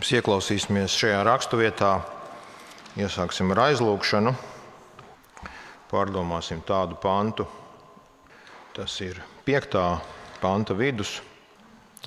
Mēs 0.00 0.14
ieklausīsimies 0.16 0.94
šajā 0.96 1.18
raksturvietā, 1.28 1.90
iesāksim 2.96 3.50
ar 3.52 3.58
aizlūgšanu, 3.66 4.30
pārdomāsim 5.90 6.62
tādu 6.64 6.96
pantu. 7.02 7.44
Tas 8.72 8.94
ir 9.04 9.18
piektā 9.44 9.98
panta 10.40 10.72
vidus. 10.78 11.18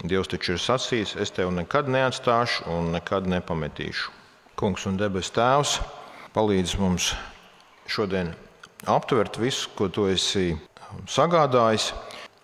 Dievs 0.02 0.32
taču 0.32 0.56
ir 0.56 0.64
sacījis, 0.64 1.12
es 1.22 1.30
tevi 1.36 1.54
nekad 1.54 1.92
neatstāšu 1.94 2.66
un 2.74 2.90
nekad 2.96 3.30
nepametīšu. 3.30 4.10
Kungs 4.58 4.88
un 4.90 4.98
debes 4.98 5.30
Tēvs 5.36 5.76
palīdz 6.34 6.74
mums 6.82 7.12
šodien 7.86 8.34
aptvert 8.90 9.38
visu, 9.38 9.70
ko 9.78 9.92
tu 9.94 10.08
esi 10.10 10.56
sagādājis, 11.06 11.92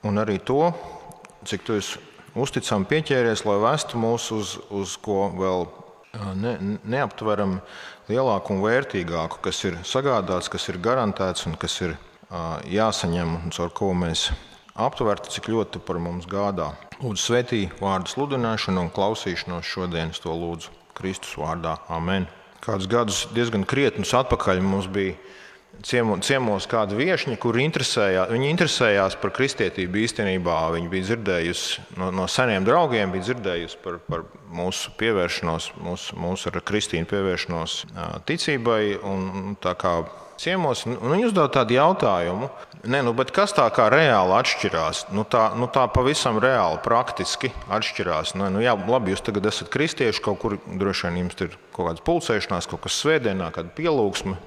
un 0.06 0.22
arī 0.22 0.38
to, 0.46 0.70
cik 1.50 1.66
tu 1.66 1.82
esi 1.82 2.06
uzticami 2.42 2.88
pieķēries, 2.90 3.46
lai 3.48 3.58
vestu 3.64 4.00
mūs 4.02 4.30
uz, 4.36 4.56
uz 4.74 4.96
ko 5.04 5.30
vēl 5.36 5.68
ne, 6.40 6.54
neaptveram 6.84 7.60
lielāku 8.10 8.56
un 8.56 8.64
vērtīgāku, 8.64 9.42
kas 9.46 9.64
ir 9.68 9.80
sagādāts, 9.88 10.50
kas 10.52 10.70
ir 10.72 10.80
garantēts 10.84 11.48
un 11.50 11.58
kas 11.60 11.80
ir 11.86 11.98
jāsaņem 12.70 13.36
un 13.40 13.54
caur 13.56 13.74
ko 13.74 13.92
mēs 13.98 14.30
aptvertu, 14.80 15.32
cik 15.34 15.50
ļoti 15.52 15.82
par 15.86 16.00
mums 16.02 16.28
gādā. 16.30 16.72
Lūdzu, 17.00 17.22
svētī 17.22 17.62
vārdu 17.80 18.12
sludināšanu 18.12 18.86
un 18.86 18.92
klausīšanos 18.94 19.68
šodienas 19.68 20.22
to 20.24 20.34
lūdzu 20.36 20.74
Kristus 20.98 21.36
vārdā. 21.40 21.78
Amen. 21.92 22.28
Kādus 22.64 22.90
gadus 22.92 23.20
diezgan 23.32 23.64
krietnus 23.68 24.12
atpakaļ 24.18 24.60
mums 24.64 24.90
bija 24.92 25.16
ciemos 25.84 26.68
kāda 26.70 26.98
viesņa, 26.98 27.38
kur 27.42 27.58
interesējā, 27.62 28.28
viņa 28.32 28.52
interesējās 28.52 29.18
par 29.22 29.34
kristietību 29.36 30.04
īstenībā. 30.04 30.60
Viņa 30.76 30.92
bija 30.92 31.08
dzirdējusi 31.10 31.86
no, 32.00 32.12
no 32.16 32.28
seniem 32.32 32.68
draugiem, 32.68 33.14
bija 33.14 33.30
dzirdējusi 33.30 33.80
par, 33.84 34.00
par 34.10 34.26
mūsu 34.54 34.94
pievēršanos, 35.00 35.72
mūsu, 35.84 36.18
mūsu 36.20 36.52
ar 36.52 36.64
Kristīnu 36.66 37.10
pievēršanos 37.10 37.84
ticībai. 38.30 38.82
Un, 39.08 39.56
ciemos, 40.40 40.86
un 40.88 41.12
viņi 41.12 41.30
uzdeva 41.30 41.50
tādu 41.52 41.76
jautājumu, 41.76 42.48
ne, 42.88 43.02
nu, 43.04 43.14
kas 43.36 43.52
tā 43.58 43.66
kā 43.76 43.90
reāli 43.92 44.36
atšķirās? 44.38 45.06
Nu, 45.16 45.26
tā, 45.28 45.50
nu, 45.60 45.68
tā 45.72 45.84
pavisam 45.92 46.40
reāli, 46.42 46.80
praktiski 46.86 47.52
atšķirās. 47.68 48.36
Nu, 48.40 48.48
nu, 48.54 48.64
jā, 48.64 48.76
labi, 48.88 49.14
jūs 49.14 49.26
tagad 49.26 49.50
esat 49.52 49.72
kristieši, 49.74 50.24
kaut 50.24 50.40
kur 50.44 50.56
droši 50.68 51.10
vien 51.10 51.26
jums 51.26 51.44
ir 51.44 51.58
kaut 51.76 51.90
kāda 51.90 52.08
pulcēšanās, 52.08 52.70
kaut 52.72 52.86
kas 52.88 53.02
svētdienā, 53.04 53.52
kāda 53.56 53.76
pielūgsme 53.76 54.38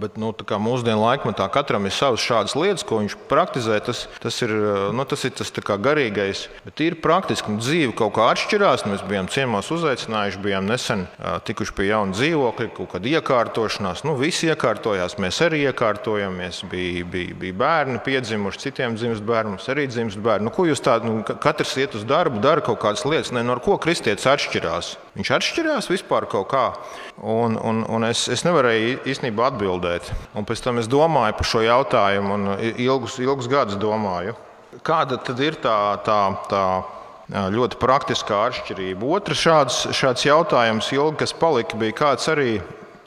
Bet 0.00 0.18
nu, 0.20 0.30
mūsdienu 0.34 1.00
laikmetā 1.00 1.46
katram 1.52 1.86
ir 1.88 1.94
savas 1.94 2.22
šādas 2.24 2.54
lietas, 2.58 2.84
ko 2.86 3.00
viņš 3.00 3.16
praktizē. 3.30 3.78
Tas, 3.84 4.04
tas 4.20 4.40
ir 4.44 4.52
nu, 4.94 5.06
tas, 5.08 5.24
ir 5.24 5.34
tas 5.36 5.52
garīgais, 5.54 6.46
bet 6.66 6.82
ir 6.84 6.98
praktiski. 7.02 7.54
Nu, 7.54 7.62
dzīve 7.62 7.94
kaut 7.96 8.14
kā 8.18 8.28
atšķirās. 8.32 8.84
Mēs 8.90 9.04
bijām 9.08 9.30
ciemos 9.32 9.70
uzaicinājuši, 9.74 10.42
bijām 10.44 10.68
nesen 10.68 11.06
tikuši 11.48 11.76
pie 11.78 11.88
jauna 11.88 12.16
dzīvokļa, 12.16 12.68
kaut 12.76 12.92
kāda 12.94 13.14
iekārtošanās. 13.14 14.04
Nu, 14.08 14.16
visi 14.20 14.50
iekārtojās, 14.52 15.16
mēs 15.22 15.40
arī 15.46 15.64
iekārtojamies. 15.70 16.64
Bija, 16.70 17.06
bija, 17.08 17.38
bija 17.40 17.58
bērni 17.64 18.02
piedzimuši, 18.04 18.66
citiem 18.66 18.98
dzimst 18.98 19.24
bērni, 19.24 19.56
mums 19.56 19.70
arī 19.72 19.88
dzimst 19.90 20.20
bērni. 20.24 20.48
Nu, 20.48 20.54
ko 20.54 20.68
jūs 20.68 20.84
tādu, 20.84 21.10
nu, 21.10 21.24
katrs 21.24 21.76
iet 21.80 21.96
uz 21.98 22.04
darbu, 22.08 22.42
dara 22.44 22.64
kaut 22.64 22.82
kādas 22.84 23.06
lietas, 23.08 23.32
ne 23.34 23.44
no 23.46 23.58
ko 23.64 23.78
kristietis 23.80 24.28
atšķirās. 24.28 24.94
Viņš 25.14 25.30
atšķirās 25.36 25.86
vispār 25.92 26.26
kaut 26.26 26.48
kā. 26.50 26.64
Un, 27.22 27.54
un, 27.54 27.84
un 27.86 28.06
es, 28.08 28.24
es 28.32 28.42
nevarēju 28.46 29.04
īstenībā 29.12 29.52
atbildēt. 29.52 30.10
Un 30.34 30.46
pēc 30.48 30.64
tam 30.64 30.80
es 30.82 30.90
domāju 30.90 31.36
par 31.38 31.46
šo 31.46 31.62
jautājumu, 31.62 32.34
un 32.34 32.48
ilgus, 32.82 33.20
ilgus 33.22 33.50
gadus 33.50 33.78
domāju, 33.78 34.34
kāda 34.82 35.20
tad 35.22 35.38
ir 35.44 35.60
tā, 35.62 35.78
tā, 36.06 36.18
tā 36.50 36.64
ļoti 37.30 37.78
praktiskā 37.80 38.42
atšķirība. 38.50 39.06
Otrs 39.16 39.44
šāds, 39.46 39.82
šāds 39.94 40.26
jautājums, 40.26 40.90
ilgi, 40.92 41.20
kas 41.22 41.36
palika, 41.38 41.78
bija 41.78 41.94
kāds 42.02 42.26
arī 42.32 42.58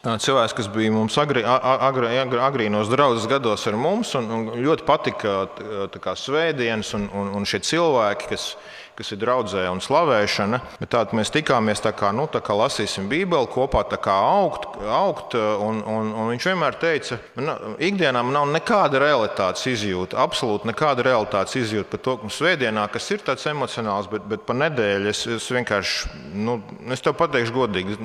cilvēks, 0.07 0.55
kas 0.55 0.69
bija 0.71 0.93
mums 0.93 1.17
agri, 1.19 1.43
agri, 1.43 2.07
agri, 2.21 2.39
agrīnos 2.39 2.89
draudzes 2.91 3.27
gados 3.27 3.67
ar 3.67 3.75
mums, 3.75 4.13
un, 4.15 4.29
un 4.31 4.47
ļoti 4.63 4.87
patika 4.87 6.15
svētdienas 6.15 6.93
un, 6.95 7.09
un, 7.11 7.33
un 7.35 7.47
šie 7.47 7.59
cilvēki, 7.67 8.31
kas 8.31 8.53
kas 8.97 9.13
ir 9.13 9.21
draudzē 9.21 9.67
un 9.69 9.81
slavēšana. 9.83 10.59
Tātad 10.83 11.13
mēs 11.17 11.31
tikāmies 11.33 11.83
tā 11.83 11.93
kā, 11.97 12.09
nu, 12.15 12.25
tā 12.31 12.41
kā 12.45 12.55
lasīsim 12.57 13.09
Bībeli 13.11 13.49
kopā, 13.53 13.83
tā 13.89 13.99
kā 14.01 14.15
augt, 14.17 14.65
augt 14.81 15.35
un, 15.37 15.83
un, 15.85 16.11
un 16.13 16.31
viņš 16.33 16.47
vienmēr 16.49 16.79
teica, 16.81 17.19
ka 17.35 17.57
ikdienā 17.77 18.23
man 18.25 18.35
nav 18.39 18.47
nekāda 18.55 19.01
realitātes 19.03 19.67
izjūta, 19.69 20.17
absolūti 20.23 20.71
nekāda 20.71 21.05
realitātes 21.05 21.59
izjūta 21.61 21.93
par 21.93 22.03
to, 22.07 22.15
ka 22.23 22.31
svētdienā, 22.37 22.87
kas 22.93 23.11
ir 23.13 23.23
tāds 23.27 23.45
emocionāls, 23.49 24.09
bet, 24.11 24.25
bet 24.29 24.45
pa 24.47 24.57
nedēļu 24.57 25.11
es, 25.11 25.25
es 25.37 25.49
vienkārši, 25.53 26.13
nu, 26.47 26.59
es 26.93 27.03
tev 27.05 27.17
pateikšu 27.19 27.55
godīgi, 27.55 27.99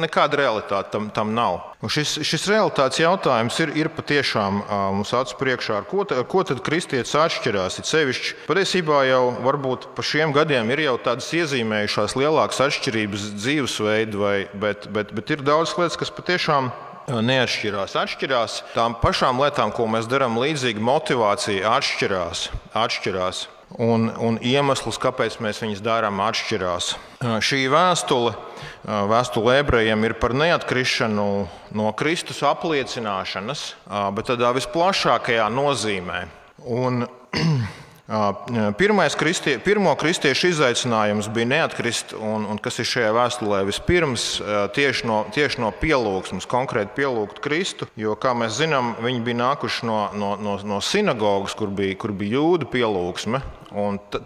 nekāda 0.00 0.44
realitāte 0.44 0.94
tam, 0.94 1.10
tam 1.14 1.34
nav. 1.34 1.60
Un 1.80 1.88
šis, 1.88 2.18
šis 2.28 2.42
realitātes 2.50 3.00
jautājums 3.00 3.56
ir, 3.64 3.70
ir 3.80 3.88
patiešām 3.96 4.58
mums 4.98 5.14
acu 5.16 5.38
priekšā, 5.40 5.78
ar 5.80 5.86
ko, 5.88 6.04
ar 6.04 6.26
ko 6.28 6.42
tad 6.44 6.60
kristietis 6.64 7.14
atšķirās. 7.16 7.78
Ir 7.80 7.88
sevišķi 7.88 8.34
patiesībā 8.44 8.98
jau 9.08 9.22
varbūt 9.46 9.88
pa 9.96 10.04
šiem 10.04 10.19
šiem 10.20 10.34
gadiem 10.36 10.68
ir 10.74 10.82
jau 10.84 10.98
tādas 11.00 11.30
iezīmējušās 11.32 12.12
lielākas 12.18 12.58
atšķirības 12.60 13.22
dzīvesveidu, 13.40 14.24
bet, 14.60 14.84
bet, 14.92 15.14
bet 15.16 15.32
ir 15.32 15.44
daudz 15.46 15.72
lietas, 15.78 15.96
kas 15.96 16.12
patiešām 16.12 16.68
neatšķirās. 17.08 17.94
Atšķirās 17.96 18.58
tām 18.74 18.98
pašām 19.00 19.40
lietām, 19.40 19.72
ko 19.72 19.86
mēs 19.88 20.10
darām 20.10 20.36
līdzīgi, 20.36 20.82
motivācija 20.84 21.72
atšķirās. 21.78 22.50
atšķirās. 22.76 23.46
Un, 23.80 24.10
un 24.20 24.36
iemesls, 24.44 25.00
kāpēc 25.00 25.38
mēs 25.40 25.62
viņus 25.62 25.80
darām, 25.80 26.20
atšķirās. 26.20 26.92
Šī 27.40 27.64
vēstule, 27.72 28.36
vēstule 28.84 29.56
ebrejiem, 29.62 30.04
ir 30.04 30.18
par 30.20 30.36
neatkrišanu 30.36 31.28
no 31.80 31.92
Kristus 31.96 32.42
apliecināšanas, 32.44 33.68
bet 34.18 34.34
tādā 34.34 34.52
visplašākajā 34.58 35.48
nozīmē. 35.54 36.26
Un, 36.66 37.06
Pirmais 38.78 39.14
kristie, 39.14 39.52
pirmo 39.62 39.92
kristiešu 39.94 40.48
izaicinājums 40.50 41.28
bija 41.30 41.46
neatkrist, 41.52 42.10
un, 42.18 42.42
un 42.50 42.58
kas 42.58 42.80
ir 42.82 42.88
šajā 42.90 43.12
vēstulē 43.14 43.60
vispirms 43.68 44.24
tieši 44.74 45.06
no, 45.06 45.20
tieši 45.30 45.62
no 45.62 45.70
pielūgsmes, 45.78 46.48
konkrēti 46.50 46.96
pielūgt 46.98 47.38
Kristu. 47.44 47.86
Jo, 48.00 48.16
kā 48.18 48.34
mēs 48.34 48.58
zinām, 48.58 48.96
viņi 49.04 49.22
bija 49.28 49.40
nākuši 49.44 49.86
no, 49.86 50.00
no, 50.18 50.32
no, 50.42 50.56
no 50.66 50.80
sinagogas, 50.82 51.54
kur 51.54 51.70
bija, 51.70 51.94
kur 52.02 52.10
bija 52.10 52.40
jūdu 52.40 52.66
pielūgsme. 52.74 53.44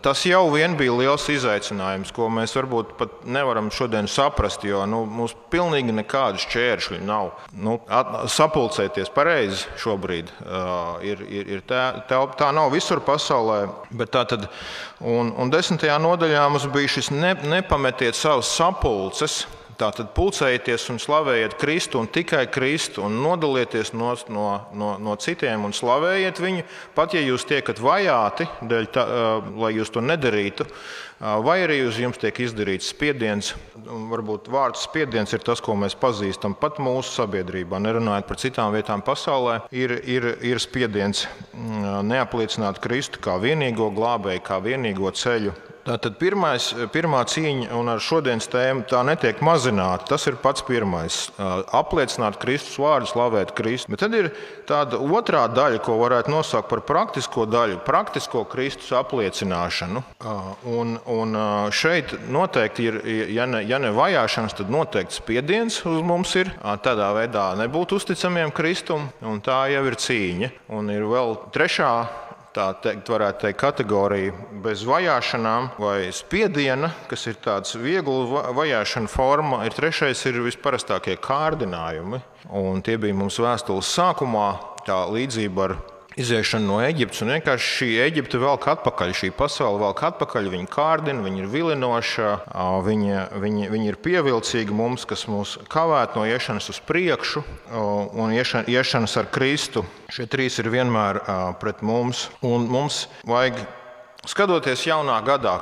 Tas 0.02 0.22
jau 0.24 0.46
bija 0.78 0.92
liels 0.96 1.26
izaicinājums, 1.28 2.12
ko 2.16 2.30
mēs 2.32 2.54
varbūt 2.56 2.94
pat 2.96 3.16
nevaram 3.28 3.68
šodien 3.74 4.08
saprast, 4.08 4.64
jo 4.64 4.84
nu, 4.88 5.02
mums 5.04 5.34
pilnīgi 5.52 5.92
nekādu 5.92 6.40
šķēršļu 6.46 7.00
nav. 7.04 7.34
Nu, 7.52 7.76
at, 7.92 8.14
sapulcēties 8.32 9.12
pareizi 9.12 9.66
šobrīd 9.80 10.32
uh, 10.32 11.02
ir, 11.04 11.20
ir, 11.28 11.50
ir 11.58 11.66
tā, 11.68 11.82
tā, 12.08 12.22
tā 12.38 12.48
nav 12.56 12.72
visur 12.72 13.02
pasaulē. 13.04 13.66
Tad, 14.14 14.48
un, 15.04 15.34
un 15.36 15.52
desmitajā 15.52 15.98
nodaļā 16.00 16.46
mums 16.48 16.64
bija 16.72 16.96
šis 16.96 17.12
ne, 17.12 17.34
nepametiet 17.44 18.16
savas 18.16 18.48
sapulces. 18.54 19.42
Tātad 19.78 20.12
pulcējieties 20.14 20.84
un 20.92 21.00
slavējiet 21.02 21.56
Kristu 21.58 21.98
un 22.02 22.08
tikai 22.12 22.44
Kristu, 22.52 23.02
un 23.06 23.16
nodalieties 23.22 23.92
no, 23.96 24.12
no, 24.30 24.46
no, 24.76 24.90
no 25.02 25.16
citiem 25.20 25.64
un 25.66 25.74
slavējiet 25.74 26.40
viņu. 26.42 26.66
Pat 26.94 27.16
ja 27.16 27.22
jūs 27.24 27.46
tiekat 27.48 27.80
vajāti, 27.82 28.46
tā, 28.94 29.04
lai 29.58 29.72
jūs 29.74 29.90
to 29.94 30.02
nedarītu, 30.04 30.66
vai 31.18 31.58
arī 31.64 31.80
uz 31.88 31.98
jums 31.98 32.20
tiek 32.22 32.38
izdarīts 32.44 32.92
spiediens. 32.94 33.52
Varbūt 33.84 34.50
vārds 34.52 34.86
spiediens 34.86 35.34
ir 35.34 35.42
tas, 35.46 35.62
ko 35.64 35.76
mēs 35.78 35.98
pazīstam 35.98 36.54
pat 36.60 36.78
mūsu 36.82 37.16
sabiedrībā. 37.22 37.80
Nerunājot 37.82 38.30
par 38.30 38.40
citām 38.40 38.74
vietām 38.76 39.02
pasaulē, 39.06 39.60
ir, 39.74 39.98
ir, 40.06 40.30
ir 40.44 40.62
spiediens 40.62 41.26
neapliecināt 41.54 42.82
Kristu 42.84 43.22
kā 43.24 43.38
vienīgo 43.42 43.90
glābēju, 43.94 44.44
kā 44.44 44.62
vienīgo 44.62 45.14
ceļu 45.14 45.54
Tātad 45.84 46.14
pirmais, 46.16 46.70
pirmā 46.94 47.20
cīņa, 47.28 47.66
un 47.76 47.90
ar 47.92 48.00
šodienas 48.00 48.46
tēmu 48.48 48.86
tā 48.88 49.02
netiek 49.04 49.42
mazināta. 49.44 50.06
Tas 50.14 50.24
ir 50.30 50.38
pats 50.40 50.64
pirmais- 50.64 51.28
apliecināt 51.80 52.38
Kristus 52.40 52.78
vārdu, 52.80 53.10
slavēt 53.10 53.52
Kristu. 53.52 53.90
Bet 53.92 54.00
tad 54.00 54.14
ir 54.14 54.30
tāda 54.64 54.96
otrā 54.96 55.44
daļa, 55.52 55.82
ko 55.84 55.98
varētu 56.00 56.32
nosaukt 56.32 56.70
par 56.70 56.80
praktisko 56.80 57.44
daļu- 57.44 57.84
praktisko 57.90 58.48
Kristus 58.48 58.90
apliecināšanu. 58.96 60.02
Un, 60.64 60.98
un 61.06 61.36
šeit 61.70 62.16
noteikti 62.30 62.80
ir, 62.88 63.00
ja 63.34 63.44
ne, 63.44 63.62
ja 63.62 63.78
ne 63.78 63.92
vajāšanas, 63.92 64.56
tad 64.56 64.70
noteikti 64.70 65.20
spiediens 65.20 65.84
uz 65.84 66.02
mums 66.02 66.34
ir. 66.34 66.46
Tādā 66.80 67.12
veidā 67.12 67.54
nebūt 67.60 67.92
uzticamiem 67.92 68.54
Kristum, 68.54 69.12
un 69.20 69.40
tā 69.42 69.68
jau 69.70 69.84
ir 69.84 69.96
cīņa. 69.96 70.50
Un 70.70 70.88
ir 70.88 71.02
vēl 71.02 71.52
trešā 71.52 72.08
tā 72.54 72.68
teikt, 72.82 73.08
varētu 73.10 73.44
teikt, 73.44 73.58
kategorija 73.60 74.34
bez 74.64 74.84
vajāšanām 74.86 75.72
vai 75.80 76.10
spiediena, 76.14 76.92
kas 77.10 77.26
ir 77.30 77.38
tāds 77.44 77.74
viegls 77.80 78.30
vajāšana 78.56 79.10
forma. 79.10 79.62
Ir 79.66 79.74
trešais 79.76 80.22
ir 80.30 80.42
visparastākie 80.44 81.18
kārdinājumi. 81.22 82.22
Un 82.54 82.82
tie 82.84 82.98
bija 83.00 83.16
mums 83.16 83.40
vēstules 83.42 83.90
sākumā, 83.96 84.48
tā 84.86 85.02
līdzība 85.10 85.68
ar 85.68 85.76
iziešanu 86.20 86.68
no 86.68 86.78
Eģiptes. 86.84 87.22
Un 87.24 87.32
vienkārši 87.34 87.70
šī 87.78 87.88
Eģipte 88.04 88.40
velk 88.42 88.66
atpakaļ, 88.74 89.14
šī 89.18 89.30
pasaule 89.36 89.80
velk 89.82 90.02
atpakaļ. 90.10 90.50
Viņa 90.54 90.70
kārdina, 90.72 91.24
viņa 91.24 91.42
ir 91.42 91.50
vilinoša, 91.52 92.32
viņa, 92.86 93.22
viņa, 93.42 93.70
viņa 93.74 93.88
ir 93.90 94.00
pievilcīga 94.04 94.76
mums, 94.76 95.06
kas 95.08 95.26
mūs 95.30 95.56
kavētu 95.72 96.20
no 96.20 96.26
iešanas 96.30 96.70
uz 96.74 96.82
priekšu 96.86 97.44
un 97.74 98.34
iešanas 98.34 99.16
ar 99.20 99.30
Kristu. 99.34 99.84
Šie 100.14 100.28
trīs 100.30 100.60
ir 100.62 100.70
vienmēr 100.72 101.22
pret 101.62 101.82
mums. 101.82 102.28
Un 102.44 102.68
mums 102.70 103.06
vajag 103.26 103.58
skatoties 104.28 104.86
jaunā 104.88 105.18
gadā 105.26 105.58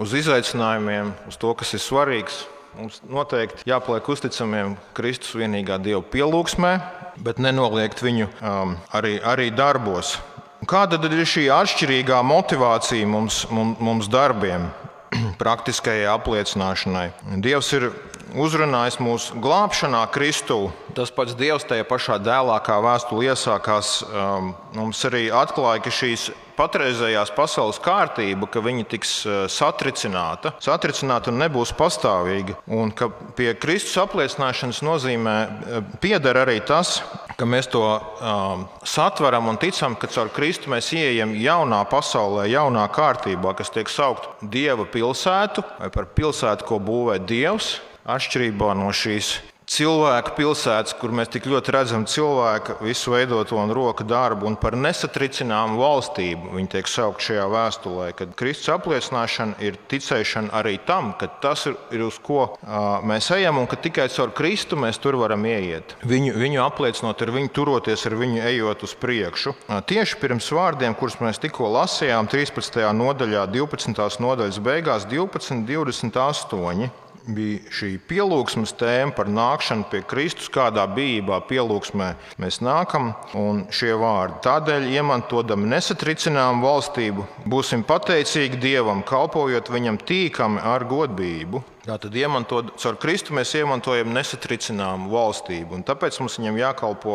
uz 0.00 0.14
izaicinājumiem, 0.16 1.12
uz 1.28 1.36
to, 1.40 1.52
kas 1.58 1.74
ir 1.76 1.84
svarīgs. 1.84 2.46
Mums 2.78 3.00
noteikti 3.10 3.66
jāpaliek 3.66 4.06
uzticamiem 4.06 4.76
Kristus 4.94 5.32
vienīgā 5.34 5.80
Dieva 5.82 5.98
pielūgsmē, 6.12 6.68
bet 7.26 7.40
nenoliegt 7.42 7.98
viņu 8.04 8.28
um, 8.38 8.76
arī, 8.94 9.16
arī 9.18 9.48
darbos. 9.50 10.12
Kāda 10.70 11.00
tad 11.02 11.16
ir 11.16 11.26
šī 11.26 11.48
atšķirīgā 11.50 12.20
motivācija 12.22 13.08
mums, 13.10 13.40
mums, 13.50 13.82
mums 13.82 14.10
darbiem, 14.12 14.68
praktiskajai 15.42 16.06
apliecināšanai? 16.12 17.08
Dievs 17.42 17.72
ir 17.74 17.88
uzrunājis 18.38 19.00
mūsu 19.02 19.42
glābšanā 19.42 20.04
Kristū. 20.14 20.68
Tas 20.98 21.12
pats 21.14 21.36
Dievs 21.38 21.62
tajā 21.62 21.84
pašā 21.86 22.16
dēlā, 22.18 22.56
kā 22.66 22.80
vēstule 22.82 23.28
iesākās, 23.30 24.00
um, 24.02 24.48
mums 24.74 24.98
arī 25.06 25.28
atklāja, 25.30 25.84
ka 25.84 25.92
šīs 25.94 26.24
patreizējās 26.58 27.30
pasaules 27.36 27.76
kārtība, 27.78 28.48
ka 28.50 28.58
viņa 28.64 28.86
tiks 28.90 29.12
uh, 29.22 29.36
satricināta, 29.46 30.56
satricināta 30.58 31.30
un 31.30 31.38
nebūs 31.38 31.70
pastāvīga. 31.78 32.56
Un 32.74 32.90
ka 32.90 33.12
pie 33.38 33.52
Kristus 33.62 33.94
apliecināšanas 34.02 34.80
nozīmē 34.82 35.34
uh, 35.46 35.92
pieder 36.02 36.40
arī 36.40 36.56
tas, 36.66 36.96
ka 37.38 37.46
mēs 37.46 37.70
to 37.70 37.84
um, 37.86 38.64
satveram 38.82 39.46
un 39.52 39.60
ticam, 39.62 39.94
ka 39.94 40.10
caur 40.10 40.32
Kristu 40.34 40.72
mēs 40.72 40.90
ieejam 40.98 41.36
jaunā 41.38 41.84
pasaulē, 41.92 42.48
jaunā 42.50 42.88
kārtībā, 42.90 43.54
kas 43.54 43.70
tiek 43.70 43.86
saukta 43.86 44.34
Dieva 44.42 44.88
pilsētu 44.90 45.62
vai 45.76 45.92
par 45.94 46.10
pilsētu, 46.18 46.66
ko 46.66 46.80
būvē 46.82 47.20
Dievs 47.22 47.76
atšķirībā 48.02 48.74
no 48.82 48.90
šīs 48.90 49.36
cilvēku 49.68 50.32
pilsētas, 50.38 50.94
kur 50.98 51.12
mēs 51.14 51.30
tik 51.32 51.46
ļoti 51.48 51.72
redzam 51.74 52.06
cilvēku 52.08 52.78
visu 52.84 53.12
veidoto 53.12 53.58
un 53.60 53.72
roku 53.74 54.04
darbu, 54.06 54.48
un 54.48 54.56
par 54.60 54.76
nesatricināmu 54.78 55.78
valstību. 55.80 56.52
Viņi 56.56 56.72
tiek 56.72 56.88
saukt 56.88 57.24
šajā 57.26 57.44
vēstulē, 57.52 58.10
kad 58.18 58.34
Kristus 58.38 58.72
apliecināšana 58.74 59.58
ir 59.64 59.78
ticēšana 59.90 60.54
arī 60.58 60.78
tam, 60.88 61.12
ka 61.20 61.28
tas 61.42 61.66
ir, 61.68 61.76
ir 61.94 62.06
uz 62.06 62.18
ko 62.24 62.40
uh, 62.48 62.78
mēs 63.06 63.30
ejam, 63.36 63.60
un 63.60 63.68
ka 63.68 63.78
tikai 63.80 64.08
caur 64.14 64.32
Kristu 64.36 64.78
mēs 64.80 65.00
tur 65.02 65.18
varam 65.20 65.44
ieiet. 65.48 65.96
Viņu, 66.08 66.34
viņu 66.40 66.62
apliecinot, 66.64 67.24
ar 67.24 67.34
viņu 67.34 67.52
turoties, 67.56 68.06
ar 68.08 68.16
viņu 68.18 68.40
ejot 68.48 68.86
uz 68.88 68.94
priekšu. 68.98 69.54
Uh, 69.68 69.82
tieši 69.84 70.20
pirms 70.22 70.48
vārdiem, 70.54 70.96
kurus 70.98 71.18
mēs 71.20 71.42
tikko 71.42 71.68
lasījām, 71.76 72.30
13. 72.30 72.80
nodaļā, 72.96 73.44
12. 73.52 74.22
nodaļas 74.24 74.62
beigās, 74.64 75.08
12, 75.08 75.66
28 75.68 76.90
bija 77.34 77.72
šī 77.74 77.90
pielūgsmes 78.08 78.74
tēma 78.78 79.14
par 79.16 79.28
nākšanu 79.32 79.88
pie 79.92 80.02
Kristus, 80.08 80.50
kādā 80.52 80.86
bijībā 80.94 81.40
pielūgsmē 81.48 82.10
mēs 82.42 82.60
nākam, 82.64 83.12
un 83.38 83.64
šie 83.74 83.94
vārdi. 84.00 84.40
Tādēļ, 84.46 84.88
iemantojot 84.96 85.54
nesatricināmu 85.58 86.64
valstību, 86.64 87.26
būsim 87.48 87.84
pateicīgi 87.88 88.60
Dievam, 88.62 89.04
kalpojot 89.06 89.70
viņam 89.72 90.00
tīkami 90.08 90.64
ar 90.64 90.86
godību. 90.88 91.62
Tātad, 91.88 92.12
iemantot, 92.20 92.74
caur 92.76 92.98
Kristu 93.00 93.32
mēs 93.32 93.54
iemantojam 93.56 94.10
nesatricināmu 94.12 95.08
valstību. 95.08 95.78
Tāpēc 95.88 96.18
mums 96.20 96.34
viņam 96.36 96.58
jākalpo 96.60 97.14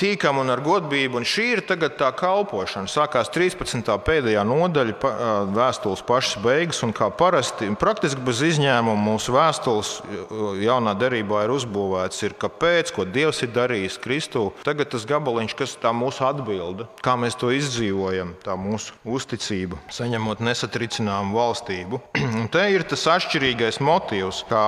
tīkam 0.00 0.38
un 0.40 0.48
ar 0.54 0.62
godību. 0.64 1.20
Un 1.20 1.26
šī 1.28 1.44
ir 1.58 1.62
tā 1.68 2.08
kalpošana. 2.16 2.88
Sākās 2.88 3.28
13. 3.34 3.90
pēdējā 4.06 4.44
nodaļa, 4.48 5.10
vēstules 5.52 6.00
pašas 6.08 6.40
beigas. 6.40 6.80
Un 6.86 6.94
kā 6.96 7.10
parasti, 7.12 7.68
praktiski 7.76 8.24
bez 8.24 8.40
izņēmuma, 8.48 8.96
mūsu 9.04 9.34
vēstules 9.36 9.92
jaunā 10.62 10.96
derībā 10.96 11.44
ir 11.44 11.52
uzbūvēts, 11.58 12.22
ir 12.24 12.38
kāpēc, 12.40 12.94
ko 12.96 13.04
Dievs 13.04 13.42
ir 13.44 13.52
darījis 13.52 14.00
Kristū. 14.00 14.46
Tagad 14.64 14.94
tas 14.94 15.04
gabaliņš, 15.12 15.56
kas 15.60 15.76
ir 15.76 15.92
mūsu 16.00 16.24
atbilde, 16.24 16.88
kā 17.04 17.18
mēs 17.20 17.36
to 17.36 17.52
izdzīvojam, 17.52 18.32
tā 18.46 18.56
mūsu 18.56 18.96
uzticība, 19.04 19.76
saņemot 19.92 20.40
nesatricināmu 20.48 21.36
valstību. 21.36 22.00
un 22.40 22.48
te 22.48 22.64
ir 22.72 22.88
tas 22.88 23.04
atšķirīgais 23.18 23.82
motīvs, 23.90 24.44
kā 24.48 24.64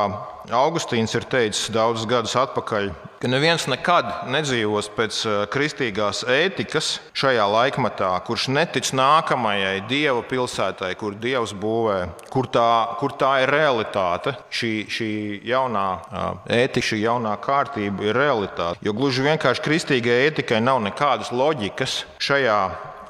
Augustīns 0.50 1.14
ir 1.14 1.22
teicis 1.30 1.70
daudzus 1.70 2.08
gadus 2.10 2.34
atpakaļ, 2.34 2.88
ka 3.22 3.28
neviens 3.30 3.68
nekad 3.70 4.08
nedzīvos 4.32 4.88
pēc 4.96 5.18
eh, 5.30 5.36
kristīgās 5.52 6.24
ētikas 6.26 6.96
šajā 7.14 7.44
laikmatā, 7.46 8.10
kurš 8.26 8.48
netic 8.50 8.90
nākamajai 8.98 9.84
dieva 9.86 10.24
pilsētai, 10.26 10.90
kur 10.98 11.14
dievs 11.14 11.54
būvē, 11.54 11.98
kur 12.34 12.50
tā, 12.50 12.72
kur 12.98 13.14
tā 13.14 13.36
ir 13.44 13.54
realitāte. 13.54 14.34
Šī, 14.50 14.72
šī 14.90 15.12
jaunā 15.46 15.86
eh, 16.02 16.64
ētika, 16.64 16.90
šī 16.90 17.02
jaunā 17.04 17.36
kārtība 17.42 18.10
ir 18.10 18.18
realitāte. 18.18 18.82
Jo 18.82 18.96
gluži 18.98 19.22
vienkārši 19.28 19.62
kristīgai 19.68 20.24
ētikai 20.26 20.58
nav 20.64 20.82
nekādas 20.82 21.30
loģikas 21.30 22.02
šajā 22.18 22.62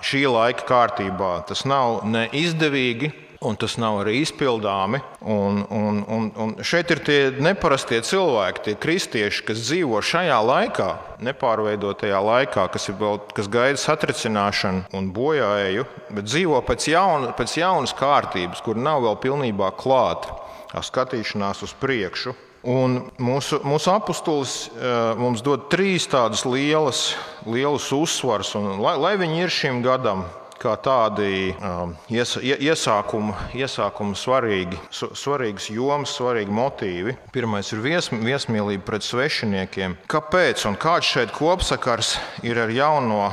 šī 0.02 0.26
laika 0.28 0.66
kārtībā. 0.68 1.34
Tas 1.48 1.64
nav 1.68 2.02
ne 2.10 2.26
izdevīgi, 2.36 3.12
un 3.42 3.56
tas 3.58 3.74
nav 3.80 4.00
arī 4.02 4.20
izpildāmi. 4.22 5.00
Un, 5.20 5.62
un, 5.70 6.02
un, 6.06 6.28
un 6.44 6.54
šeit 6.64 6.90
ir 6.94 7.02
tie 7.06 7.18
neparastie 7.42 8.00
cilvēki, 8.06 8.64
tie 8.66 8.74
kristieši, 8.82 9.44
kas 9.48 9.64
dzīvo 9.66 10.02
šajā 10.04 10.38
laikā, 10.46 10.88
nepārveidotajā 11.26 12.20
laikā, 12.26 12.68
kas, 12.74 12.88
vēl, 12.98 13.20
kas 13.36 13.50
gaida 13.52 13.80
satricināšanu 13.80 14.86
un 14.98 15.10
bojāēju, 15.14 15.86
bet 16.10 16.30
dzīvo 16.30 16.62
pēc, 16.68 16.88
jauna, 16.94 17.34
pēc 17.38 17.58
jaunas 17.60 17.96
kārtības, 17.98 18.62
kur 18.64 18.78
nav 18.78 19.04
vēl 19.06 19.18
pilnībā 19.26 19.72
klāta 19.78 20.38
skatīšanās 20.72 21.62
uz 21.66 21.76
priekšu. 21.80 22.34
Un 22.62 23.00
mūsu, 23.18 23.58
mūsu 23.66 23.90
apustulis 23.90 24.52
uh, 24.70 25.18
mums 25.18 25.42
dod 25.42 25.66
trīs 25.72 26.06
tādas 26.06 26.44
lielas, 26.46 27.16
lielas 27.42 27.88
uzsvaras, 27.90 28.52
un, 28.54 28.76
lai, 28.78 28.94
lai 29.02 29.16
viņi 29.18 29.42
ir 29.42 29.50
šim 29.50 29.82
gadam 29.82 30.22
kā 30.62 30.74
tādi 30.82 31.52
um, 31.58 31.94
ies, 32.12 32.36
iesākumu, 32.38 33.34
iesākumu 33.58 34.16
svarīgi, 34.18 34.78
svarīgas 34.92 35.68
jomas, 35.74 36.14
svarīgi 36.18 36.54
motīvi. 36.54 37.16
Pirmais 37.34 37.72
ir 37.74 37.82
vies, 37.84 38.10
viesmīlība 38.12 38.86
pret 38.86 39.06
svešiniekiem. 39.06 39.98
Kāpēc 40.10 40.66
un 40.70 40.78
kāds 40.80 41.10
šeit 41.10 41.34
kopsakars 41.34 42.14
ir 42.46 42.62
ar 42.62 42.72
jauno, 42.72 43.26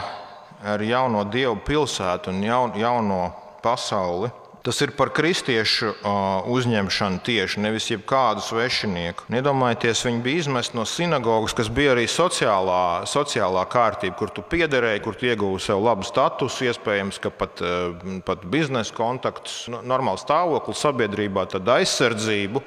ar 0.66 0.84
jauno 0.84 1.26
dievu 1.30 1.60
pilsētu 1.68 2.34
un 2.34 2.44
jaun, 2.48 2.78
jauno 2.80 3.24
pasauli? 3.64 4.32
Tas 4.66 4.82
ir 4.84 4.92
par 4.98 5.14
kristiešu 5.16 5.94
uzņemšanu 6.52 7.22
tieši, 7.24 7.62
nevis 7.64 7.88
jebkādu 7.94 8.44
svešinieku. 8.44 9.30
Nedomājieties, 9.32 10.02
viņi 10.08 10.20
bija 10.26 10.44
izmesti 10.44 10.76
no 10.76 10.84
sinagogas, 10.90 11.56
kas 11.56 11.70
bija 11.72 11.94
arī 11.94 12.04
sociālā, 12.12 13.06
sociālā 13.08 13.64
kārtība, 13.72 14.18
kur 14.20 14.34
tu 14.36 14.44
piederēji, 14.44 15.04
kur 15.06 15.16
tu 15.16 15.30
ieguvi 15.30 15.62
sev 15.64 15.80
labu 15.86 16.04
statusu, 16.08 16.68
iespējams, 16.68 17.22
ka 17.24 17.32
pat, 17.32 17.64
pat 18.28 18.44
biznesa 18.52 18.96
kontaktus, 18.98 19.62
normālu 19.72 20.20
stāvokli 20.20 20.76
sabiedrībā, 20.76 21.46
tad 21.54 21.70
aizsardzību. 21.78 22.66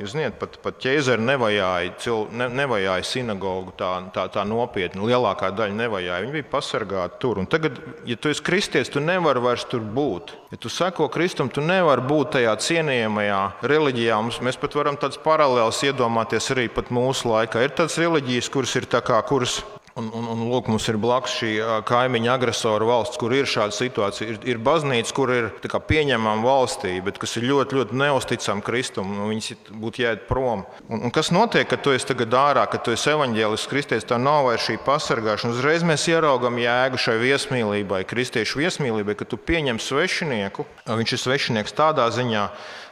Jūs 0.00 0.14
zināt, 0.16 0.38
pat, 0.40 0.56
pat 0.64 0.80
ķēzeri 0.80 1.28
nevajāja, 1.28 1.92
cil, 2.00 2.24
ne, 2.32 2.48
nevajāja 2.62 3.04
sinagogu 3.10 3.76
tā, 3.76 3.92
tā, 4.16 4.26
tā 4.32 4.46
nopietni. 4.48 5.04
Lielākā 5.12 5.52
daļa 5.52 5.76
nevajāja. 5.76 6.24
Viņi 6.24 6.38
bija 6.38 6.48
pasargāti 6.56 7.20
tur. 7.20 7.42
Un 7.42 7.50
tagad, 7.50 7.76
ja 8.08 8.16
tu 8.16 8.32
esi 8.32 8.44
kristietis, 8.44 8.92
tu 8.94 9.04
nevari 9.04 9.44
vairs 9.44 9.68
tur 9.68 9.84
būt. 9.84 10.38
Ja 10.54 10.58
tu 10.62 10.70
seko 10.70 11.08
Kristum, 11.10 11.48
tu 11.50 11.58
nevari 11.58 12.04
būt 12.06 12.36
tajā 12.36 12.52
cienījamajā 12.62 13.38
reliģijā. 13.66 14.18
Mēs 14.46 14.54
pat 14.62 14.76
varam 14.78 14.94
tādas 14.94 15.18
paralēlas 15.18 15.80
iedomāties 15.82 16.46
arī 16.54 16.68
mūsu 16.94 17.26
laikā. 17.26 17.64
Ir 17.64 17.74
tādas 17.74 17.98
reliģijas, 17.98 18.52
kuras 18.54 18.76
ir 18.78 18.86
tā 18.86 19.00
kā, 19.02 19.18
kuras 19.26 19.56
Un, 19.94 20.08
un, 20.10 20.24
un 20.26 20.40
lūk, 20.50 20.66
mums 20.66 20.88
ir 20.90 20.96
blakus 20.98 21.36
šī 21.38 21.48
kaimiņa 21.86 22.32
agresora 22.34 22.82
valsts, 22.88 23.14
kur 23.20 23.30
ir 23.30 23.46
šāda 23.46 23.70
situācija. 23.76 24.26
Ir, 24.32 24.38
ir 24.50 24.58
baznīca, 24.58 25.12
kur 25.14 25.30
ir 25.30 25.44
pieņemama 25.62 26.42
valstī, 26.42 26.96
bet 27.04 27.20
kas 27.22 27.36
ir 27.38 27.46
ļoti, 27.46 27.78
ļoti 27.78 27.98
neusticama 28.00 28.64
Kristum. 28.66 29.12
Viņas 29.28 29.52
būtu 29.70 30.02
jāiet 30.02 30.24
prom. 30.26 30.64
Un, 30.88 31.04
un 31.06 31.14
kas 31.14 31.30
notiek, 31.30 31.68
kad 31.70 31.84
tu 31.86 31.94
esi 31.94 32.08
tagad 32.08 32.34
ārā, 32.34 32.64
kad 32.72 32.82
tu 32.82 32.90
esi 32.96 33.12
evaņģēlisks 33.12 33.70
kristietis, 33.70 34.08
tev 34.10 34.18
nav 34.24 34.48
vairs 34.48 34.66
šī 34.66 34.80
pasargāšana. 34.82 35.54
Uzreiz 35.54 35.86
mēs 35.86 36.08
ieraugam 36.10 36.58
jēgu 36.58 36.98
šai 37.04 37.14
viesmīlībai, 37.22 38.02
kristiešu 38.10 38.64
viesmīlībai, 38.64 39.14
ka 39.20 39.28
tu 39.30 39.38
pieņem 39.38 39.78
svešinieku. 39.78 40.66
Viņš 40.90 41.14
ir 41.14 41.22
svešinieks 41.22 41.78
tādā 41.78 42.08
ziņā, 42.18 42.48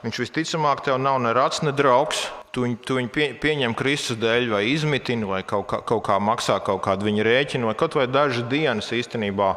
viņš 0.07 0.23
visticamāk 0.23 0.87
tev 0.87 1.03
nav 1.03 1.19
ne 1.27 1.35
rats, 1.35 1.65
ne 1.67 1.75
draugs 1.75 2.29
tu 2.53 2.67
viņu, 2.67 2.77
tu 2.85 2.97
viņu 2.99 3.11
pie, 3.13 3.27
pieņem 3.41 3.73
Kristus 3.77 4.19
dēļ, 4.21 4.51
vai 4.53 4.61
izmitini, 4.69 5.25
vai 5.29 5.41
kaut 5.49 5.65
kā, 5.71 5.79
kaut 5.89 6.03
kā 6.05 6.19
maksā 6.21 6.59
kaut 6.65 6.83
kādu 6.85 7.09
viņa 7.09 7.25
rēķinu, 7.25 7.71
vai 7.71 7.75
kaut 7.81 7.97
vai 7.97 8.05
dažas 8.11 8.45
dienas 8.51 8.91
īstenībā 8.93 9.49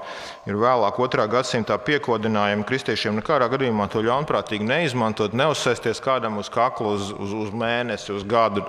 ir 0.47 0.59
vēlāk, 0.61 1.01
otrā 1.03 1.25
gadsimta 1.31 1.75
piekodinājumi 1.83 2.63
kristiešiem 2.67 3.19
nekādā 3.19 3.49
gadījumā 3.51 3.89
to 3.91 4.03
ļaunprātīgi 4.05 4.69
neizmantot, 4.69 5.35
neuzsēsties 5.35 5.99
kādam 6.05 6.39
uz 6.39 6.51
kakla 6.53 6.95
uz, 6.95 7.11
uz, 7.11 7.35
uz 7.45 7.51
mēnesi, 7.51 8.13
uz 8.15 8.23
gadu, 8.23 8.63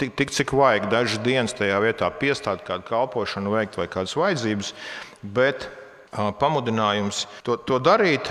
tik, 0.00 0.16
tik 0.16 0.32
cik 0.32 0.56
vajag 0.56 0.88
dažas 0.92 1.20
dienas 1.26 1.56
tajā 1.58 1.76
vietā 1.84 2.08
piestāt 2.08 2.64
kādu 2.64 2.88
kalpošanu, 2.88 3.52
veikt 3.52 3.76
vai 3.76 3.88
kādas 3.92 4.16
vajadzības. 4.16 4.72
Bet 5.22 5.68
pamudinājums 6.12 7.26
to, 7.44 7.56
to 7.56 7.78
darīt. 7.80 8.28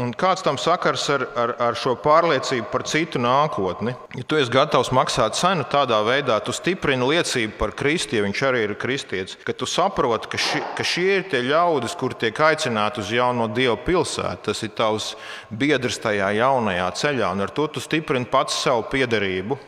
Un 0.00 0.12
kāds 0.16 0.40
tam 0.44 0.56
sakars 0.60 1.04
ar, 1.12 1.24
ar, 1.36 1.50
ar 1.60 1.76
šo 1.76 1.94
pārliecību 2.00 2.68
par 2.72 2.84
citu 2.88 3.20
nākotni? 3.20 3.92
Ja 4.16 4.24
tu 4.24 4.38
esi 4.40 4.52
gatavs 4.52 4.88
maksāt 4.92 5.36
cenu 5.36 5.66
tādā 5.68 5.98
veidā, 6.04 6.38
tu 6.44 6.52
stiprini 6.56 7.04
liecību 7.08 7.58
par 7.58 7.74
Kristu, 7.76 8.16
ja 8.16 8.24
viņš 8.24 8.42
arī 8.48 8.62
ir 8.66 8.74
kristietis. 8.80 9.36
Ka 9.44 9.52
tu 9.56 9.68
saproti, 9.68 10.30
ka, 10.32 10.40
ši, 10.40 10.62
ka 10.76 10.86
šie 10.86 11.08
ir 11.18 11.26
tie 11.32 11.42
ļaudis, 11.44 11.96
kur 12.00 12.16
tiek 12.16 12.36
aicināti 12.36 13.00
uz 13.04 13.12
jauno 13.12 13.48
Dieva 13.52 13.76
pilsētu. 13.80 14.48
Tas 14.48 14.64
ir 14.64 14.72
tavs 14.76 15.10
biedrs 15.48 16.00
tajā 16.04 16.30
jaunajā 16.36 16.88
ceļā, 17.00 17.32
un 17.32 17.44
ar 17.44 17.52
to 17.52 17.68
tu 17.72 17.84
stiprini 17.84 18.28
pats 18.32 18.62
savu 18.64 18.86
piederību. 18.92 19.60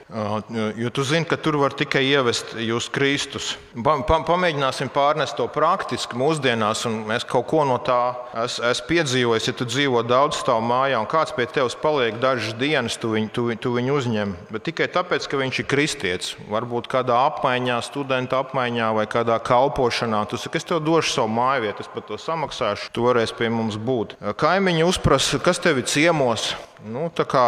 Jo 0.80 0.92
tu 0.92 1.04
zini, 1.04 1.28
ka 1.28 1.37
tur 1.40 1.61
var 1.61 1.76
tikai 1.76 2.04
ievest 2.09 2.56
jūs 2.61 2.88
Kristus. 2.92 3.54
Pa, 3.76 3.99
pa, 4.09 4.23
pamēģināsim 4.25 4.92
pārnest 4.92 5.37
to 5.37 5.49
praktiski 5.52 6.16
mūsdienās, 6.21 6.87
un 6.88 7.02
mēs 7.09 7.28
kaut 7.28 7.49
ko 7.52 7.53
no 7.66 7.76
tā 7.78 8.16
esam 8.42 8.88
piedzīvojuši. 8.88 9.50
Ja 9.50 9.56
tu 9.58 9.66
dzīvo 9.68 10.02
daudz 10.06 10.40
stāv 10.40 10.62
mājā, 10.66 10.99
un 10.99 11.08
kāds 11.11 11.34
pie 11.37 11.46
tevis 11.46 11.76
paliek 11.78 12.18
dažas 12.23 12.56
dienas, 12.58 12.99
tu 13.00 13.12
viņu, 13.14 13.30
tu, 13.34 13.46
tu 13.61 13.75
viņu 13.76 13.94
uzņem. 14.00 14.34
Bet 14.50 14.66
tikai 14.66 14.90
tāpēc, 14.92 15.28
ka 15.30 15.40
viņš 15.40 15.62
ir 15.62 15.68
kristietis. 15.70 16.34
Varbūt 16.50 16.90
kādā 16.90 17.20
apmaiņā, 17.30 17.78
studenta 17.87 18.42
apmaiņā 18.42 18.90
vai 18.99 19.06
kādā 19.11 19.38
kalpošanā. 19.44 20.25
Tu 20.30 20.40
saki, 20.40 20.58
es 20.58 20.68
tev 20.68 20.82
došu 20.84 21.20
savu 21.20 21.34
māju 21.37 21.68
vietu, 21.68 21.87
es 21.87 21.92
par 21.94 22.06
to 22.08 22.18
samaksāšu. 22.20 22.90
Tu 22.94 23.06
varēsi 23.06 23.38
pie 23.38 23.52
mums 23.54 23.78
būt. 23.78 24.18
Kaimiņi 24.40 24.87
uzprasa, 24.88 25.42
kas 25.42 25.62
tev 25.62 25.84
ir 25.84 25.90
ciemos. 25.90 26.54
Nu, 26.84 27.06
kā, 27.08 27.44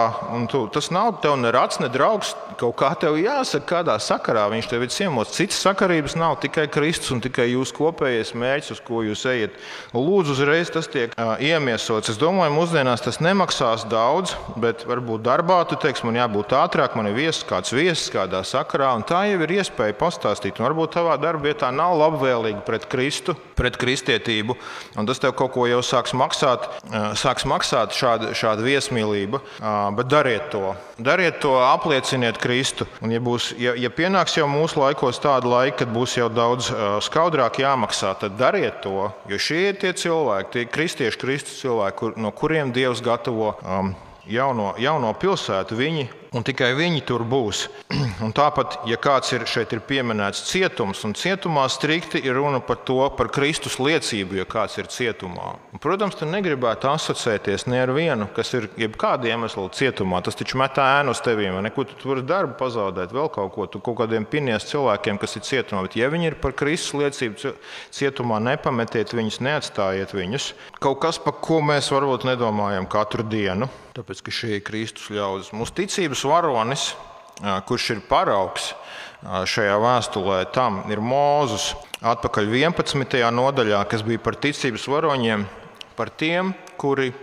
tu, 0.48 0.62
tas 0.72 0.86
nav 0.88 1.18
tev 1.20 1.34
ne 1.36 1.50
rats, 1.52 1.76
ne 1.82 1.90
draugs. 1.92 2.32
Kaut 2.56 2.72
kā 2.80 2.88
tev 2.96 3.18
jāsaka, 3.20 3.66
kādā 3.68 3.96
sakarā 4.00 4.46
viņš 4.48 4.68
tev 4.70 4.86
ir 4.86 4.92
ciemos. 4.94 5.34
Citas 5.36 5.58
sakarības 5.60 6.14
nav 6.16 6.38
tikai 6.40 6.64
Kristus 6.72 7.12
un 7.12 7.20
tikai 7.20 7.50
jūsu 7.50 7.74
kopējais 7.76 8.32
mērķis, 8.32 8.70
uz 8.72 8.80
ko 8.86 9.02
jūs 9.04 9.26
ejat. 9.28 9.58
Lūdzu, 9.92 10.32
uzreiz 10.32 10.72
tas 10.72 10.88
tiek 10.88 11.12
uh, 11.20 11.34
iemiesots. 11.36 12.14
Es 12.14 12.20
domāju, 12.20 12.54
mūsdienās 12.54 13.04
tas 13.04 13.20
nemaksās 13.20 13.84
daudz, 13.92 14.32
bet 14.56 14.86
varbūt 14.88 15.26
darbā 15.26 15.58
tu 15.68 15.76
teiksi, 15.84 16.06
man 16.08 16.16
jābūt 16.16 16.56
ātrāk, 16.56 16.96
man 16.96 17.10
ir 17.10 17.18
viesis, 17.18 17.44
kāds 17.44 17.76
viesis 17.76 18.08
kādā 18.14 18.40
sakarā. 18.40 18.94
Tā 19.04 19.26
jau 19.28 19.44
ir 19.44 19.54
iespēja 19.58 19.98
pastāstīt. 20.00 20.56
Un 20.56 20.70
varbūt 20.70 20.96
tavā 20.96 21.18
darba 21.20 21.50
vietā 21.50 21.68
nav 21.76 21.98
labvēlīga 22.00 22.64
pret 22.64 22.88
Kristu, 22.88 23.36
pret 23.58 23.76
kristietību. 23.76 24.56
Tas 24.96 25.20
tev 25.20 25.36
kaut 25.36 25.52
ko 25.58 25.68
jau 25.68 25.84
sāks 25.84 26.16
maksāt, 26.16 26.70
uh, 26.88 27.12
sāks 27.20 27.44
maksāt 27.44 27.92
šāda, 28.00 28.32
šāda 28.32 28.64
viesmīlība 28.64 29.25
ticība, 29.26 29.40
bet 29.96 30.06
dariet 30.08 30.50
to. 30.50 30.74
Dariet 30.98 31.40
to, 31.40 31.58
aplieciniet 31.58 32.38
Kristu. 32.38 32.86
Un, 33.02 33.10
ja, 33.10 33.20
būs, 33.20 33.54
ja, 33.58 33.74
ja 33.74 33.90
pienāks 33.90 34.36
jau 34.36 34.46
mūsu 34.48 34.80
laikos 34.80 35.20
tāda 35.20 35.46
laika, 35.46 35.84
kad 35.84 35.92
būs 35.92 36.16
jau 36.16 36.28
daudz 36.28 36.70
skaudrāk 37.04 37.60
jāmaksā, 37.60 38.14
tad 38.18 38.36
dariet 38.38 38.82
to. 38.82 39.10
Jo 39.28 39.38
šie 39.38 39.70
ir 39.70 39.80
tie 39.80 39.92
cilvēki, 39.92 40.52
tie 40.52 40.64
kristieši, 40.66 41.18
Kristus 41.18 41.60
cilvēki, 41.60 41.96
kur, 41.98 42.16
no 42.16 42.32
kuriem 42.32 42.72
Dievs 42.72 43.02
gatavo 43.02 43.56
um, 43.62 43.94
jauno, 44.26 44.74
jauno 44.78 45.12
pilsētu. 45.14 45.76
Viņi 45.76 46.08
un 46.36 46.44
tikai 46.44 46.72
viņi 46.76 47.02
tur 47.08 47.24
būs. 47.26 47.66
Un 48.24 48.32
tāpat, 48.36 48.78
ja 48.88 48.96
kāds 49.00 49.32
ir 49.36 49.44
šeit 49.48 49.72
ir 49.76 49.82
pieminēts 49.84 50.46
cietums, 50.48 51.02
un 51.04 51.12
cietumā 51.16 51.66
strikti 51.68 52.20
ir 52.24 52.38
runa 52.38 52.62
par 52.64 52.78
to, 52.88 52.98
par 53.16 53.28
Kristus 53.32 53.76
liecību, 53.82 54.38
ja 54.38 54.46
kāds 54.48 54.78
ir 54.80 54.88
cietumā. 54.92 55.50
Un, 55.74 55.80
protams, 55.82 56.16
tu 56.16 56.28
negribētu 56.28 56.88
asociēties 56.88 57.66
ne 57.68 57.82
ar 57.82 57.92
vienu, 57.96 58.28
kas 58.36 58.54
ir 58.56 58.70
jebkāda 58.80 59.28
iemesla 59.28 59.66
cietumā. 59.76 60.22
Tas 60.24 60.38
taču 60.38 60.56
met 60.60 60.80
ēnu 60.80 61.12
uz 61.12 61.22
tevīm, 61.24 61.58
vai 61.58 61.66
neko 61.68 61.84
tu 61.90 62.00
tur 62.00 62.22
darbu 62.24 62.56
pazaudēt, 62.60 63.14
vēl 63.16 63.30
kaut 63.36 63.52
ko. 63.54 63.68
Tu 63.70 63.82
kaut 63.84 64.00
kādiem 64.00 64.24
pinies 64.28 64.68
cilvēkiem, 64.72 65.20
kas 65.20 65.36
ir 65.36 65.46
cietumā. 65.50 65.84
Bet, 65.86 66.00
ja 66.00 66.08
viņi 66.12 66.32
ir 66.32 66.40
par 66.40 66.56
Kristus 66.56 66.96
liecību 66.96 67.56
cietumā, 67.94 68.40
nepametiet 68.48 69.12
viņus, 69.16 69.42
neatstājiet 69.44 70.16
viņus. 70.16 70.52
Kaut 70.80 71.02
kas, 71.04 71.20
par 71.20 71.36
ko 71.44 71.60
mēs 71.64 71.92
varbūt 71.92 72.24
nedomājam 72.32 72.88
katru 72.90 73.28
dienu, 73.28 73.68
tāpēc 73.96 74.20
ka 74.26 74.32
šie 74.34 74.58
ir 74.58 74.64
Kristus 74.66 75.08
ļaudis. 75.12 75.54
Mūsu 75.56 75.72
ticības 75.78 76.24
varonis, 76.28 76.90
kurš 77.68 77.90
ir 77.94 78.02
paraugs 78.08 78.72
šajā 79.24 79.76
vēstulē, 79.80 80.40
tam 80.52 80.82
ir 80.92 81.00
Mūzus. 81.00 81.72
Atpakaļ 82.04 82.50
11. 82.52 83.16
nodaļā, 83.32 83.80
kas 83.88 84.04
bija 84.04 84.20
par 84.22 84.36
ticības 84.40 84.84
varoņiem, 84.92 85.46
par 85.96 86.12
tiem, 86.12 86.52
kuri 86.76 87.14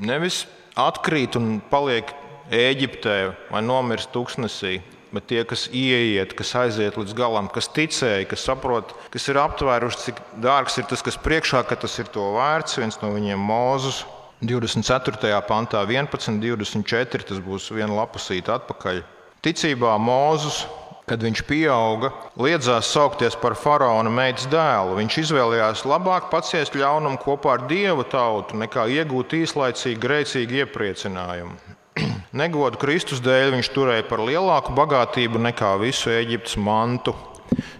nevis 0.00 0.46
atkrīt 0.80 1.36
un 1.40 1.58
paliek 1.70 2.14
Eģiptē 2.52 3.18
vai 3.52 3.60
nomirst 3.64 4.10
tūkstnesī, 4.12 4.80
bet 5.12 5.28
tie, 5.30 5.42
kas 5.48 5.68
ieiet, 5.68 6.32
kas 6.36 6.50
aiziet 6.58 6.96
līdz 7.00 7.14
galam, 7.16 7.46
kas 7.52 7.68
ticēja, 7.72 8.26
kas 8.28 8.44
saprot, 8.48 8.96
kas 9.12 9.28
ir 9.28 9.40
aptvēruši, 9.40 10.00
cik 10.08 10.24
dārgs 10.42 10.80
ir 10.80 10.88
tas, 10.90 11.04
kas 11.04 11.20
priekšā, 11.20 11.62
ka 11.68 11.78
tas 11.84 11.94
ir 12.00 12.08
to 12.12 12.32
vērts, 12.34 12.80
viens 12.80 12.98
no 13.04 13.12
viņiem 13.14 13.40
Mūzus. 13.40 14.02
24. 14.42 15.40
pantā, 15.46 15.84
11, 15.86 16.40
24. 16.42 17.26
Tas 17.28 17.42
būs 17.42 17.70
viena 17.70 17.94
lapusīte 17.94 18.50
atpakaļ. 18.50 19.02
Ticībā 19.42 19.94
Mūzus, 20.02 20.64
kad 21.06 21.22
viņš 21.22 21.42
pieauga, 21.46 22.12
liedzās 22.38 22.90
saukties 22.90 23.36
par 23.38 23.54
faraona 23.58 24.10
meitas 24.10 24.48
dēlu. 24.50 24.96
Viņš 24.98 25.18
izvēlējās 25.24 25.84
labāk 25.86 26.30
paciest 26.34 26.74
ļaunumu 26.78 27.20
kopā 27.22 27.56
ar 27.56 27.66
dievu 27.70 28.06
tautu, 28.10 28.58
nekā 28.58 28.88
iegūt 28.98 29.34
īslaicīgu, 29.42 30.02
grēcīgu 30.02 30.62
iepriecinājumu. 30.62 31.58
Negodu 32.42 32.80
Kristus 32.82 33.22
dēļ 33.22 33.56
viņš 33.56 33.72
turēja 33.74 34.06
par 34.10 34.22
lielāku 34.26 34.74
bagātību 34.78 35.42
nekā 35.50 35.74
visu 35.82 36.10
Eģiptes 36.14 36.58
mantu, 36.58 37.14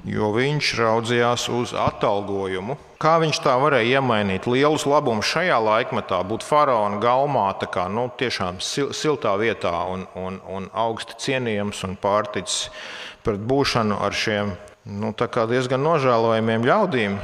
jo 0.09 0.31
viņš 0.35 0.73
raudzījās 0.79 1.47
uz 1.53 1.75
atalgojumu. 1.79 2.77
Kā 3.03 3.17
viņš 3.23 3.41
tā 3.43 3.55
varēja 3.59 3.99
iemainīt 3.99 4.47
lielus 4.47 4.85
labumus 4.87 5.31
šajā 5.33 5.59
laikmetā, 5.59 6.21
būt 6.27 6.45
faraona 6.47 7.01
galmā, 7.03 7.49
kā, 7.67 7.89
nu, 7.91 8.07
tiešām 8.19 8.61
siltā 8.63 9.35
vietā 9.41 9.75
un, 9.91 10.07
un, 10.19 10.39
un 10.47 10.69
augsti 10.73 11.19
cienījams 11.25 11.83
un 11.89 11.97
pārticis 12.03 12.69
pret 13.27 13.43
būšanu 13.43 13.99
ar 14.03 14.15
šiem 14.15 14.55
nu, 14.85 15.13
diezgan 15.15 15.83
nožēlojamiem 15.83 16.65
ļaudīm, 16.67 17.19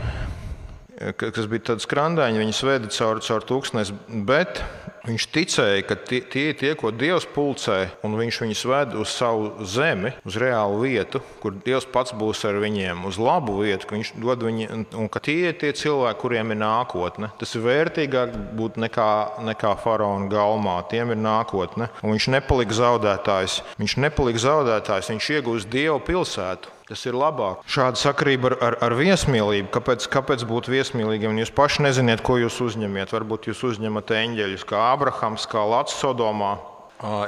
kas 1.19 1.47
bija 1.51 1.73
tādi 1.73 1.87
skrandāņi, 1.87 2.43
viņi 2.43 2.55
sveda 2.55 2.91
caur, 2.95 3.23
caur 3.23 3.47
tūkstnesi, 3.47 3.95
bet 4.27 4.63
Viņš 5.09 5.25
ticēja, 5.33 5.85
ka 5.89 5.97
tie, 5.97 6.21
tie 6.21 6.51
ir 6.51 6.57
tie, 6.61 6.75
ko 6.77 6.91
Dievs 6.93 7.25
pulcē, 7.33 7.79
un 8.05 8.17
viņš 8.19 8.41
viņus 8.45 8.65
ved 8.69 8.97
uz 9.01 9.15
savu 9.17 9.65
zemi, 9.65 10.13
uz 10.29 10.37
reālu 10.41 10.83
vietu, 10.85 11.23
kur 11.41 11.57
Dievs 11.65 11.87
pats 11.89 12.13
būs 12.13 12.45
ar 12.45 12.59
viņiem, 12.61 13.07
uz 13.09 13.17
labu 13.17 13.57
vietu, 13.63 13.89
ka 13.89 13.97
viņš 13.97 14.13
dod 14.21 14.45
viņiem, 14.45 14.85
un 15.01 15.09
ka 15.09 15.23
tie 15.25 15.49
ir 15.49 15.57
tie 15.57 15.73
cilvēki, 15.73 16.21
kuriem 16.21 16.53
ir 16.53 16.61
nākotne. 16.61 17.33
Tas 17.41 17.57
ir 17.57 17.65
vērtīgāk 17.65 18.37
būt 18.59 18.77
nekā, 18.85 19.11
nekā 19.49 19.75
faraona 19.81 20.29
galmā. 20.29 20.79
Tiem 20.93 21.15
ir 21.17 21.23
nākotne. 21.23 21.89
Un 22.03 22.13
viņš 22.13 22.29
nepalika 22.37 22.77
zaudētājs. 22.77 23.63
Viņš 23.81 24.01
nepalika 24.05 24.45
zaudētājs, 24.45 25.13
viņš 25.15 25.31
iegūst 25.39 25.73
Dievu 25.73 26.03
pilsētu. 26.05 26.78
Tas 26.89 27.03
ir 27.05 27.17
labāk. 27.21 27.67
Šāda 27.69 28.01
sakarība 28.01 28.49
ar, 28.49 28.55
ar, 28.65 28.75
ar 28.87 28.95
viesmīlību. 28.97 29.69
Kāpēc, 29.75 30.07
kāpēc 30.09 30.47
būt 30.49 30.71
viesmīlīgam? 30.73 31.37
Jūs 31.37 31.51
paši 31.53 31.83
nezināt, 31.85 32.23
ko 32.25 32.39
jūs 32.41 32.57
uzņemiet. 32.65 33.13
Varbūt 33.13 33.51
jūs 33.51 33.61
uzņemat 33.69 34.15
eņģeļus, 34.17 34.65
kā 34.71 34.87
Abrahams, 34.95 35.45
kā 35.53 35.67
Lats 35.69 35.99
Sodomā. 36.01 36.55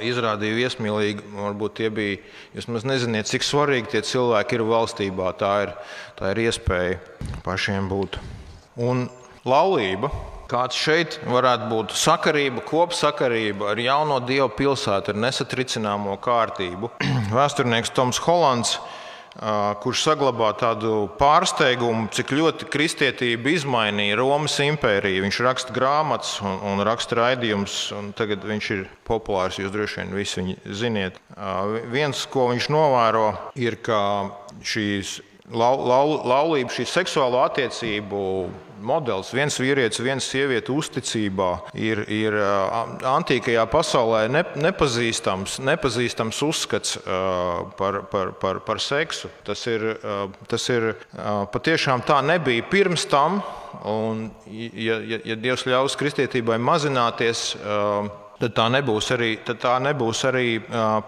Izrādīja 0.02 0.56
viesmīlīgi, 0.56 1.26
varbūt 1.36 1.76
tie 1.76 1.90
bija. 1.92 2.22
Jūs 2.56 2.70
maz 2.72 2.86
nezināt, 2.88 3.28
cik 3.28 3.44
svarīgi 3.44 3.92
tie 3.92 4.00
cilvēki 4.08 4.56
ir 4.56 4.64
valstībā. 4.70 5.34
Tā 5.38 5.52
ir, 5.66 5.74
tā 6.16 6.32
ir 6.32 6.40
iespēja 6.46 6.96
pašiem 7.44 7.90
būt. 7.92 8.16
Un 8.80 9.04
laulība, 9.44 10.08
kāds 10.50 10.80
šeit 10.80 11.18
varētu 11.28 11.68
būt 11.68 11.92
sakarība, 12.00 12.64
kopsakarība 12.64 13.74
ar 13.74 13.84
jauno 13.84 14.22
dievu 14.24 14.48
pilsētu, 14.56 15.12
ar 15.12 15.20
nesatricināmo 15.28 16.16
kārtību. 16.24 16.94
Vēsturnieks 17.36 17.92
Toms 17.92 18.24
Hollands 18.24 18.78
kurš 19.82 20.02
saglabā 20.08 20.50
tādu 20.58 21.08
pārsteigumu, 21.20 22.08
cik 22.14 22.32
ļoti 22.34 22.68
kristietība 22.72 23.54
izmainīja 23.54 24.18
Romas 24.18 24.58
impēriju. 24.64 25.22
Viņš 25.26 25.40
raksta 25.46 25.76
grāmatas 25.76 26.36
un, 26.42 26.58
un 26.72 26.84
raksta 26.86 27.20
raidījumus, 27.20 27.78
un 27.96 28.12
tagad 28.18 28.44
viņš 28.46 28.70
ir 28.74 28.84
populārs. 29.06 29.60
Jūs 29.62 29.72
droši 29.74 30.02
vien 30.02 30.14
visi 30.18 30.40
viņu 30.40 30.76
ziniet. 30.82 31.20
Viens, 31.94 32.26
ko 32.30 32.50
viņš 32.50 32.70
novēro, 32.74 33.26
ir, 33.54 33.78
ka 33.86 34.00
šīs 34.66 35.20
lau, 35.52 35.74
lau, 35.86 36.04
laulība, 36.26 36.72
šī 36.74 36.86
seksuālo 36.88 37.40
attiecību 37.44 38.20
modelis, 38.80 39.32
viens 39.34 39.56
vīrietis, 39.60 40.00
viena 40.02 40.22
sieviete 40.24 40.72
uzticībā, 40.72 41.48
ir, 41.76 42.02
ir 42.08 42.36
antīkajā 43.06 43.66
pasaulē 43.70 44.22
ne, 44.32 44.42
nepazīstams, 44.64 45.58
nepazīstams 45.66 46.40
uzskats 46.46 46.96
par, 47.78 48.02
par, 48.12 48.32
par, 48.40 48.62
par 48.66 48.80
seksu. 48.82 49.30
Tas 49.46 49.66
ir, 49.70 49.84
tas 50.50 50.68
ir 50.72 50.92
patiešām 51.52 52.04
tā 52.08 52.20
nebija 52.24 52.66
pirms 52.70 53.06
tam. 53.10 53.42
Un, 53.86 54.26
ja, 54.50 54.98
ja, 54.98 55.20
ja 55.28 55.36
Dievs 55.38 55.66
ļaus 55.68 55.94
kristietībai 56.00 56.58
mazināties, 56.60 57.50
tad 58.40 58.56
tā 58.56 58.66
nebūs 58.72 59.12
arī, 59.14 59.30
tā 59.44 59.76
nebūs 59.84 60.24
arī 60.30 60.46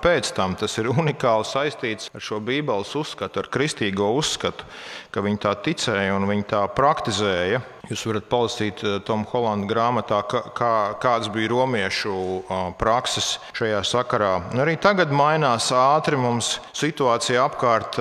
pēc 0.04 0.32
tam. 0.36 0.56
Tas 0.60 0.76
ir 0.78 0.92
unikāli 0.92 1.48
saistīts 1.48 2.12
ar 2.12 2.24
šo 2.24 2.40
Bībeles 2.44 2.94
uzskatu, 2.98 3.42
ar 3.42 3.50
kristīgo 3.52 4.12
uzskatu, 4.18 4.68
ka 5.12 5.24
viņi 5.24 5.42
tā 5.42 5.56
ticēja 5.64 6.16
un 6.16 6.28
viņi 6.28 6.50
tā 6.52 6.66
praktizēja. 6.76 7.62
Jūs 7.90 8.04
varat 8.06 8.28
palasīt 8.30 8.80
Tomu 9.04 9.26
Holandu 9.28 9.66
grāmatā, 9.68 10.20
kā, 10.24 10.94
kādas 11.02 11.26
bija 11.34 11.50
romiešu 11.50 12.12
prakses 12.78 13.34
šajā 13.58 13.80
sakarā. 13.84 14.30
Arī 14.62 14.76
tagad 14.80 15.10
mainās 15.12 15.66
ātri 15.74 16.16
mums 16.16 16.54
situācija 16.78 17.42
apkārt 17.42 17.98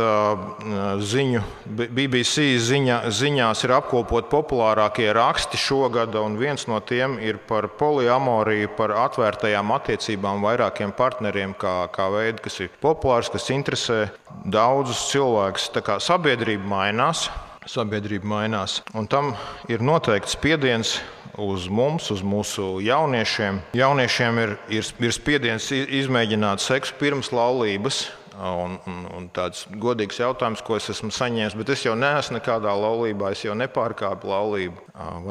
ziņu. 1.01 1.41
BBC 1.65 2.45
ziņa, 2.61 2.99
ziņās 3.09 3.65
ir 3.65 3.73
apkopot 3.79 4.29
populārākie 4.31 5.09
raksti 5.17 5.59
šogad, 5.59 6.15
un 6.21 6.37
viens 6.39 6.67
no 6.69 6.77
tiem 6.85 7.17
ir 7.19 7.41
par 7.49 7.67
poliamoriju, 7.81 8.71
par 8.77 8.93
atvērtajām 9.21 9.71
attiecībām 9.75 10.41
vairākiem 10.41 10.91
partneriem, 10.97 11.53
kā, 11.53 11.85
kā 11.93 12.09
veidu, 12.09 12.41
kas 12.41 12.57
ir 12.65 12.73
populārs, 12.81 13.29
kas 13.29 13.51
interesē 13.53 14.07
daudzus 14.49 15.05
cilvēkus. 15.11 15.69
Tā 15.75 15.85
kā 15.85 15.99
sabiedrība 16.01 16.65
mainās 16.65 17.27
sabiedrība 17.69 18.25
mainās. 18.25 18.79
Un 18.97 19.05
tam 19.05 19.35
ir 19.69 19.83
noteikts 19.85 20.33
spiediens 20.33 20.95
uz 21.37 21.67
mums, 21.69 22.09
uz 22.11 22.23
mūsu 22.25 22.79
jauniešiem. 22.81 23.61
Jauniešiem 23.77 24.39
ir, 24.41 24.55
ir, 24.73 24.89
ir 24.99 25.13
spiediens 25.13 25.69
izmēģināt 25.71 26.63
seksu 26.63 26.97
pirms 26.99 27.29
laulības. 27.31 28.07
Un, 28.41 28.79
un, 28.89 29.01
un 29.13 29.25
tāds 29.29 29.67
godīgs 29.69 30.17
jautājums, 30.17 30.63
ko 30.65 30.73
es 30.79 30.87
esmu 30.89 31.11
saņēmis, 31.13 31.53
bet 31.59 31.69
es 31.75 31.83
jau 31.85 31.93
neesmu 31.93 32.39
nekādā 32.39 32.71
laulībā, 32.73 33.29
es 33.35 33.43
jau 33.45 33.53
nepārkāpu 33.53 34.31
laulību. 34.31 34.87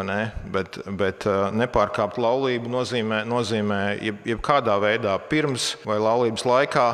Ne? 0.06 0.20
Bet, 0.54 0.78
bet 1.00 1.26
nepārkāpt 1.58 2.20
laulību 2.22 2.70
nozīmē, 2.70 3.24
nozīmē 3.26 3.80
jeb, 3.98 4.20
jebkādā 4.30 4.76
veidā 4.82 5.16
pirms 5.32 5.72
vai 5.82 5.98
laulības 5.98 6.46
laikā 6.46 6.86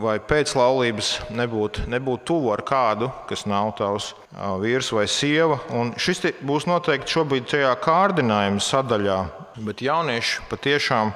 vai 0.00 0.18
pēc 0.20 0.52
laulības 0.56 1.14
nebūt, 1.36 1.84
nebūt 1.90 2.24
tuvu 2.28 2.52
ar 2.54 2.64
kādu, 2.66 3.10
kas 3.28 3.46
nav 3.48 3.74
tavs 3.80 4.12
vīrs 4.60 4.92
vai 4.92 5.06
sieva. 5.08 5.60
Un 5.76 5.94
šis 6.00 6.22
būs 6.44 6.68
noteikti 6.68 7.16
šobrīd 7.16 7.48
tajā 7.50 7.72
kārdinājuma 7.84 8.60
sadaļā. 8.64 9.20
Bet 9.58 9.82
jaunieši 9.82 10.44
patiešām 10.50 11.10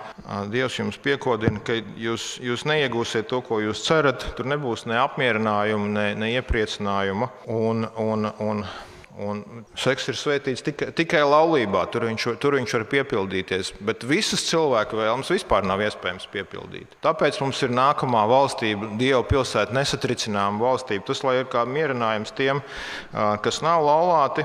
Dievs 0.50 0.78
jums 0.80 0.98
piekodina, 1.02 1.60
ka 1.64 1.76
jūs, 2.00 2.34
jūs 2.42 2.64
neiegūsiet 2.68 3.28
to, 3.30 3.38
ko 3.46 3.60
jūs 3.62 3.84
cerat. 3.86 4.26
Tur 4.38 4.48
nebūs 4.50 4.88
ne 4.90 4.98
apmierinājumu, 5.02 5.92
ne, 5.94 6.08
ne 6.18 6.32
iepriecinājuma. 6.38 7.30
Un, 7.54 7.86
un, 8.00 8.32
un 8.42 8.66
Un 9.14 9.44
seks 9.78 10.08
ir 10.10 10.16
svētīts 10.18 10.64
tikai, 10.66 10.88
tikai 10.98 11.20
laulībā, 11.22 11.84
tur 11.94 12.08
viņš, 12.08 12.24
tur 12.42 12.56
viņš 12.58 12.72
var 12.74 12.84
piepildīties. 12.90 13.70
Bet 13.86 14.02
visas 14.10 14.42
cilvēku 14.48 14.98
vēlmes 14.98 15.30
vispār 15.30 15.62
nav 15.70 15.84
iespējams 15.86 16.26
piepildīt. 16.32 16.96
Tāpēc 17.04 17.38
mums 17.38 17.62
ir 17.62 17.70
nākamā 17.78 18.24
valstība, 18.26 18.90
Dieva 18.98 19.22
pilsēta, 19.28 19.74
nesatricināma 19.76 20.58
valstība. 20.58 21.06
Tas 21.06 21.22
lai 21.22 21.36
ir 21.44 21.46
kā 21.52 21.62
mierinājums 21.62 22.34
tiem, 22.34 22.64
kas 23.14 23.62
nav 23.62 23.86
laulāti, 23.86 24.42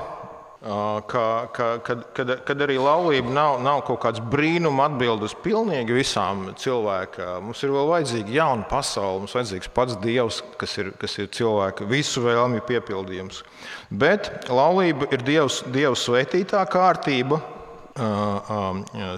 ka, 0.60 1.48
ka, 1.52 1.78
kad, 1.80 2.02
kad, 2.12 2.32
kad 2.44 2.62
arī 2.66 2.76
laulība 2.76 3.32
nav, 3.32 3.60
nav 3.64 3.80
kaut 3.88 4.02
kāds 4.02 4.20
brīnuma 4.20 4.90
atbildes 4.90 5.32
pilnīgi 5.40 5.96
visām 5.96 6.50
cilvēkiem. 6.60 7.46
Mums 7.48 7.64
ir 7.64 7.72
vēl 7.72 7.88
vajadzīga 7.88 8.34
jauna 8.34 8.68
pasaule, 8.68 9.22
mums 9.22 9.36
vajadzīgs 9.38 9.72
pats 9.72 9.96
Dievs, 10.04 10.42
kas 10.60 10.76
ir, 10.82 10.92
kas 11.00 11.16
ir 11.16 11.30
cilvēka 11.32 11.88
visu 11.88 12.24
vēlmju 12.26 12.66
piepildījums. 12.68 13.40
Bet 13.88 14.50
laulība 14.52 15.08
ir 15.14 15.24
Dievs, 15.24 15.62
Dievs 15.72 16.04
svētītā 16.04 16.66
kārtība 16.68 17.40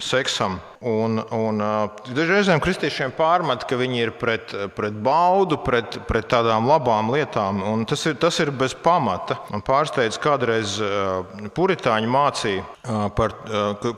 seksam. 0.03 0.61
Un, 0.83 1.21
un, 1.31 1.63
dažreizēm 2.11 2.59
kristiešiem 2.63 3.13
pārmet, 3.15 3.63
ka 3.71 3.77
viņi 3.79 4.01
ir 4.03 4.11
pret, 4.19 4.51
pret 4.75 4.97
baudu, 4.99 5.61
pret, 5.63 6.01
pret 6.09 6.27
tādām 6.27 6.67
labām 6.67 7.13
lietām. 7.15 7.61
Tas 7.87 8.03
ir, 8.11 8.17
tas 8.19 8.41
ir 8.43 8.51
bez 8.51 8.75
pamata. 8.75 9.37
Man 9.53 9.63
pārsteidz, 9.63 10.19
kādreiz 10.23 10.81
puritāņi 11.55 12.11
mācīja, 12.11 12.65
par, 13.15 13.37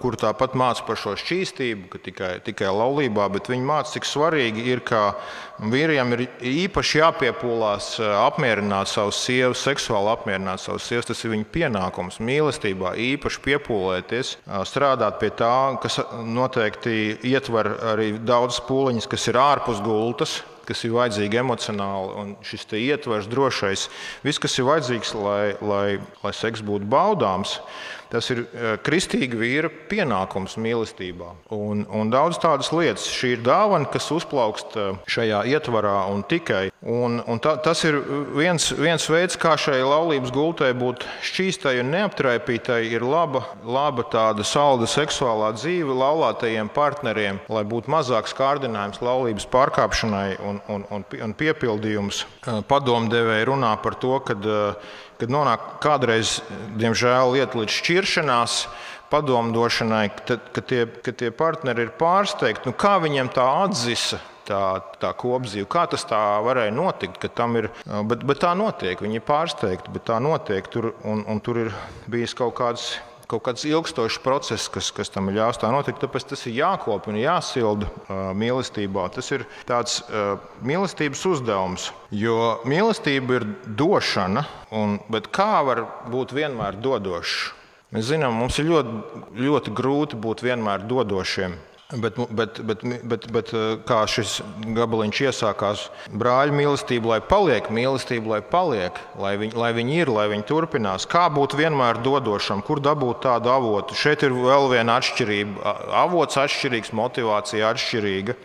kur 0.03 0.19
tāpat 0.21 0.59
māca 0.61 0.85
par 0.85 1.01
šo 1.01 1.15
šķīstību, 1.23 1.89
ka 1.95 2.03
tikai, 2.05 2.31
tikai 2.45 2.69
laulībā, 2.69 3.31
bet 3.33 3.49
viņi 3.49 3.65
māca, 3.65 3.95
cik 3.95 4.05
svarīgi 4.11 4.67
ir, 4.69 4.85
ka 4.85 5.15
vīriem 5.65 6.13
ir 6.19 6.27
īpaši 6.51 7.01
jāpiepūlās 7.01 7.95
apmierināt 8.27 8.93
savus 8.93 9.23
sievas, 9.25 9.65
seksuāli 9.65 10.13
apmierināt 10.13 10.61
savus 10.61 10.85
sievas. 10.91 11.09
Tas 11.09 11.25
ir 11.25 11.33
viņa 11.33 11.49
pienākums 11.55 12.21
mīlestībā, 12.21 12.93
īpaši 13.09 13.43
piepūlēties, 13.49 14.37
strādāt 14.69 15.17
pie 15.23 15.33
tā, 15.33 15.55
kas 15.81 16.03
notiek 16.29 16.74
noteikti 16.75 17.31
ietver 17.31 17.69
arī 17.93 18.19
daudz 18.19 18.61
pūliņus, 18.67 19.09
kas 19.09 19.29
ir 19.29 19.39
ārpus 19.39 19.81
gultas, 19.83 20.43
kas 20.67 20.85
ir 20.85 20.95
vajadzīgi 20.95 21.39
emocionāli, 21.39 22.15
un 22.21 22.37
šis 22.43 22.67
ietvers 22.73 23.29
drošais, 23.29 23.89
viss, 24.25 24.39
kas 24.41 24.59
ir 24.59 24.65
vajadzīgs, 24.65 25.15
lai, 25.15 25.55
lai, 25.61 25.99
lai 26.23 26.33
seks 26.33 26.63
būtu 26.63 26.87
baudāms. 26.89 27.61
Tas 28.15 28.29
ir 28.31 28.45
eh, 28.45 28.77
kristīga 28.87 29.39
vīra 29.41 29.69
pienākums 29.91 30.55
mīlestībā. 30.63 31.33
Un, 31.55 31.83
un 31.91 32.13
daudz 32.13 32.39
tādas 32.39 32.71
lietas. 32.71 33.09
Šī 33.11 33.33
ir 33.35 33.41
dāvana, 33.43 33.89
kas 33.91 34.07
uzplaukst 34.15 34.77
eh, 34.79 34.93
šajā 35.11 35.41
ietvarā 35.51 35.97
un 36.13 36.23
tikai. 36.31 36.69
Un, 36.85 37.19
un 37.27 37.41
ta, 37.43 37.57
tas 37.65 37.83
ir 37.89 37.99
viens, 38.37 38.69
viens 38.79 39.09
veids, 39.11 39.39
kā 39.41 39.57
šai 39.59 39.81
laulības 39.83 40.31
gultai 40.35 40.71
būt 40.79 41.07
šķīstai 41.27 41.79
un 41.83 41.91
neaptraipītai, 41.97 42.83
ir 42.95 43.03
laba, 43.03 43.43
laba 43.67 44.05
tāda 44.13 44.47
salda 44.47 44.87
seksuālā 44.91 45.51
dzīve 45.57 45.97
laulātajiem 45.99 46.71
partneriem, 46.77 47.41
lai 47.51 47.65
būtu 47.67 47.91
mazāks 47.91 48.37
kārdinājums 48.39 49.03
laulības 49.03 49.49
pārkāpšanai 49.51 50.29
un, 50.39 50.61
un, 50.71 50.87
un, 50.95 51.09
un 51.27 51.35
piepildījums. 51.41 52.23
Eh, 52.47 52.63
padomdevēji 52.71 53.51
runā 53.51 53.75
par 53.83 53.99
to, 53.99 54.21
ka 54.23 54.39
kad 55.21 55.33
nonāk 55.33 55.79
kādreiz, 55.85 56.39
diemžēl, 56.79 57.35
lieta 57.37 57.61
līdz 57.61 57.79
šķiršanās, 57.79 58.59
padomdošanai, 59.13 60.07
tad, 60.27 60.47
ka, 60.55 60.63
tie, 60.65 60.85
ka 61.05 61.15
tie 61.15 61.31
partneri 61.35 61.87
ir 61.87 61.93
pārsteigti. 61.99 62.71
Nu, 62.71 62.77
kā 62.77 62.97
viņiem 63.05 63.33
tā 63.35 63.47
atzisa? 63.65 64.21
Tā, 64.45 64.61
tā 65.01 65.15
kopdzīve, 65.17 65.65
kā 65.73 65.87
tas 65.89 66.03
tā 66.05 66.19
varēja 66.45 66.73
notikt, 66.77 67.17
ir, 67.57 67.71
bet, 68.11 68.27
bet 68.29 68.43
tā 68.43 68.51
notiek. 68.53 69.01
Viņi 69.01 69.17
ir 69.17 69.25
pārsteigti, 69.25 69.95
bet 69.95 70.05
tā 70.11 70.19
notiek. 70.21 70.69
Tur, 70.69 70.91
un, 71.09 71.23
un 71.33 71.41
tur 71.41 71.63
ir 71.63 71.71
bijis 72.13 72.37
kaut 72.37 72.53
kāds 72.59 72.91
kaut 73.31 73.45
kāds 73.47 73.65
ilgstošs 73.69 74.21
process, 74.25 74.69
kas, 74.73 74.91
kas 74.95 75.13
tam 75.13 75.31
ir 75.31 75.39
ļāvis 75.39 75.61
tā 75.63 75.71
notikt. 75.73 76.01
Tāpēc 76.03 76.29
tas 76.31 76.45
ir 76.49 76.59
jākopja 76.59 77.13
un 77.13 77.21
jāsilda 77.21 77.89
uh, 77.89 78.23
mīlestībā. 78.37 79.09
Tas 79.15 79.31
ir 79.35 79.47
tāds 79.69 80.01
uh, 80.05 80.37
mīlestības 80.67 81.25
uzdevums. 81.33 81.91
Jo 82.15 82.61
mīlestība 82.69 83.41
ir 83.41 83.49
došana, 83.67 84.47
un, 84.75 84.99
bet 85.13 85.31
kā 85.35 85.63
var 85.67 85.85
būt 86.13 86.37
vienmēr 86.37 86.81
dodošs? 86.85 87.53
Mēs 87.95 88.09
zinām, 88.11 88.35
mums 88.41 88.57
ir 88.59 88.67
ļoti, 88.67 89.23
ļoti 89.39 89.73
grūti 89.79 90.19
būt 90.19 90.43
vienmēr 90.43 90.83
dodošiem. 90.91 91.55
Bet, 91.93 92.17
bet, 92.31 92.59
bet, 92.65 92.81
bet, 93.05 93.27
bet 93.29 93.51
eh, 93.53 93.75
kā 93.85 93.99
šis 94.09 94.39
gabaliņš 94.73 95.19
iesākās, 95.27 95.83
brāļa 96.17 96.57
mīlestība, 96.57 97.11
lai 97.13 97.19
paliek, 97.21 97.69
mīlestība, 97.69 98.33
lai 98.33 98.41
paliek, 98.41 98.97
lai 99.21 99.35
viņi, 99.43 99.53
lai 99.61 99.71
viņi 99.77 100.01
ir, 100.01 100.13
lai 100.17 100.25
viņi 100.33 100.47
turpinās. 100.49 101.05
Kā 101.05 101.27
būt 101.29 101.59
vienmēr 101.61 102.01
dodošam, 102.01 102.65
kur 102.65 102.81
dabūt 102.81 103.21
tādu 103.29 103.53
avotu? 103.53 103.99
Šeit 104.01 104.25
ir 104.25 104.33
vēl 104.33 104.71
viena 104.73 104.97
atšķirība. 104.97 105.75
Avots 106.07 106.41
atšķirīgs, 106.41 106.95
motivācija 106.97 107.75
atšķirīga, 107.75 108.39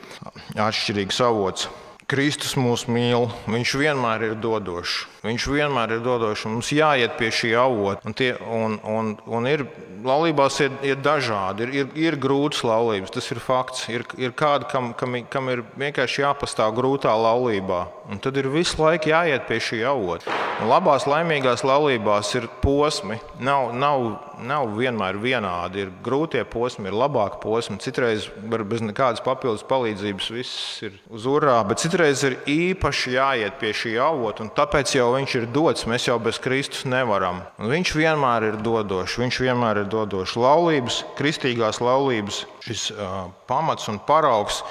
atšķirīgs 0.67 1.23
avots. 1.23 1.69
Kristus 2.09 2.55
mūs 2.57 2.87
mīl, 2.89 3.27
viņš 3.45 3.71
vienmēr 3.77 4.23
ir 4.31 4.31
dodošs. 4.41 5.03
Viņš 5.21 5.43
vienmēr 5.51 5.91
ir 5.93 5.99
dodošs. 6.01 6.47
Mums 6.49 6.71
jāiet 6.73 7.13
pie 7.19 7.29
šī 7.29 7.51
avota. 7.61 8.01
Un, 8.09 8.15
tie, 8.17 8.31
un, 8.41 8.79
un, 8.81 9.11
un 9.29 9.49
ir, 9.49 9.65
laulībās 10.01 10.57
ir, 10.65 10.73
ir 10.89 10.97
dažādi. 11.05 11.67
Ir, 11.67 11.75
ir, 11.75 11.91
ir 12.07 12.17
grūtas 12.17 12.63
laulības, 12.65 13.13
tas 13.13 13.29
ir 13.29 13.41
fakts. 13.43 13.85
Ir, 13.93 14.07
ir 14.17 14.33
kādi, 14.33 14.65
kam, 14.71 14.89
kam, 14.97 15.19
kam 15.29 15.53
ir 15.53 15.61
vienkārši 15.77 16.23
jāpastāv 16.25 16.73
grūtā 16.79 17.13
laulībā. 17.13 17.83
Un 18.09 18.17
tad 18.17 18.37
ir 18.41 18.47
visu 18.49 18.79
laiku 18.81 19.11
jāiet 19.11 19.43
pie 19.45 19.59
šī 19.61 19.83
avota. 19.85 20.33
Un 20.59 20.67
labās, 20.67 21.05
laimīgās 21.07 21.61
laulībās 21.61 22.31
ir 22.39 22.47
posmi. 22.63 23.19
Nav, 23.45 23.69
nav, 23.77 24.05
nav 24.49 24.73
vienmēr 24.75 25.19
vienādi. 25.21 25.85
Ir 25.85 25.91
grūtie 26.03 26.41
posmi, 26.49 26.89
ir 26.89 26.97
labāki 26.97 27.37
posmi. 27.43 27.77
Citreiz 27.83 28.25
var 28.49 28.65
bez 28.67 28.81
nekādas 28.81 29.21
papildus 29.23 29.63
palīdzības 29.69 30.31
viss 30.33 30.81
ir 30.87 30.97
uz 31.13 31.29
urā, 31.29 31.59
bet 31.69 31.83
citreiz 31.85 32.25
ir 32.25 32.39
īpaši 32.49 33.13
jāiet 33.13 33.61
pie 33.61 33.75
šī 33.77 33.95
avota. 34.01 34.49
Tāpēc 34.57 34.97
jau 34.97 35.11
viņš 35.13 35.39
ir 35.39 35.49
dots, 35.53 35.87
mēs 35.87 36.09
jau 36.09 36.17
bez 36.19 36.41
Kristus 36.41 36.89
nevaram. 36.89 37.43
Un 37.61 37.69
viņš 37.71 37.95
vienmēr 38.01 38.49
ir 38.49 38.61
dodošs, 38.65 39.19
viņš 39.21 39.43
vienmēr 39.45 39.85
ir 39.85 39.91
dodošs. 39.93 40.39
Laulības, 40.39 41.03
kristīgās 41.19 41.77
laulības, 41.77 42.47
šis 42.65 42.89
uh, 42.97 43.27
pamats 43.47 43.87
un 43.87 44.01
paraugs 44.09 44.63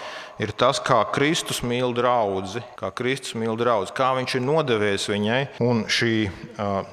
ir 0.43 0.53
tas, 0.59 0.81
kā 0.83 1.01
Kristus 1.15 1.61
mīl 1.67 1.93
draugu, 1.97 2.63
kā 2.79 2.91
Kristus 2.95 3.37
mīl 3.39 3.57
draugu, 3.59 3.91
kā 3.97 4.13
viņš 4.19 4.37
ir 4.39 4.45
nodevies 4.45 5.09
viņai. 5.11 5.41
Šī, 5.91 6.13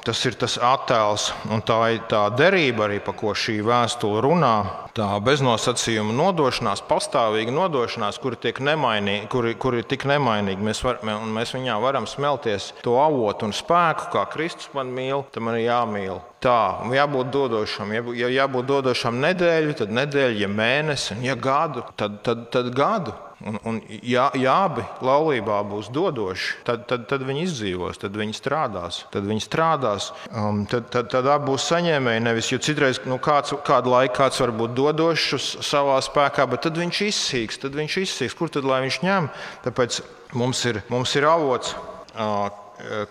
tas 0.05 0.23
ir 0.25 0.37
tas 0.39 0.57
attēls, 0.61 1.29
un 1.53 1.63
tā 1.65 1.79
ir 1.95 2.03
tā 2.09 2.25
derība 2.35 2.87
arī, 2.89 2.99
par 3.03 3.17
ko 3.19 3.35
šī 3.37 3.59
vēstule 3.65 4.23
runā. 4.25 4.55
Tā 4.95 5.09
beznosacījuma 5.19 6.13
nodošanās, 6.15 6.85
pastāvīga 6.87 7.51
nodošanās, 7.51 8.19
kuri, 8.23 8.53
nemainīgi, 8.63 9.27
kuri, 9.31 9.55
kuri 9.59 9.81
ir 9.83 9.89
tik 9.91 10.05
nemainīgi, 10.07 10.63
mēs, 10.63 10.79
var, 10.85 11.01
mēs 11.03 11.51
viņā 11.57 11.75
varam 11.83 12.07
smelties 12.07 12.71
to 12.85 12.95
avotu 13.01 13.49
un 13.49 13.55
spēku, 13.55 14.07
kā 14.15 14.23
Kristus 14.31 14.71
man 14.77 14.93
mīl, 14.95 15.25
tam 15.35 15.51
arī 15.51 15.65
jāmīl. 15.65 16.21
Tā, 16.45 16.85
jābūt 16.93 17.31
dodošam. 17.33 17.91
Ja 18.13 18.29
jābūt 18.29 18.67
dodošam 18.69 19.17
nedēļu, 19.23 19.77
tad 19.79 19.93
nedēļu, 19.97 20.43
ja 20.43 20.49
mēnesi, 20.51 21.17
ja 21.25 21.33
gadu, 21.33 21.81
tad, 21.97 22.19
tad, 22.25 22.49
tad 22.53 22.69
gadu. 22.75 23.15
Un, 23.45 23.57
un 23.67 23.79
ja, 24.05 24.29
ja 24.39 24.53
abi 24.63 24.83
laulībā 25.03 25.57
būs 25.67 25.89
dodoši, 25.93 26.53
tad, 26.65 26.85
tad, 26.89 27.03
tad 27.09 27.25
viņi 27.27 27.41
izdzīvos, 27.43 27.99
tad 27.99 28.15
viņi 28.15 28.37
strādās. 28.37 29.01
Tad 29.13 29.25
viņi 29.27 29.43
strādās, 29.43 30.11
um, 30.31 30.61
tad, 30.69 30.87
tad, 30.93 31.09
tad 31.11 31.27
abi 31.33 31.49
būs 31.49 31.65
saņēmēji. 31.73 32.23
Nevis, 32.25 32.51
jo 32.53 32.61
citreiz 32.63 33.01
nu, 33.09 33.17
kāds, 33.21 33.55
kādu 33.67 33.91
laiku 33.91 34.15
kāds 34.21 34.39
var 34.41 34.53
būt 34.55 34.75
dodošs 34.77 35.49
savā 35.65 35.97
spēkā, 36.05 36.45
bet 36.51 36.63
tad 36.67 36.77
viņš 36.79 37.01
izsīks, 37.09 37.59
tad 37.65 37.75
viņš 37.77 37.97
izsīks. 38.05 38.37
Kur 38.37 38.53
tad 38.53 38.69
lai 38.69 38.83
viņš 38.85 39.01
ņem? 39.03 39.31
Tāpēc 39.65 39.99
mums 40.37 40.61
ir, 40.69 40.83
mums 40.93 41.17
ir 41.19 41.27
avots. 41.29 41.73
Uh, 42.15 42.47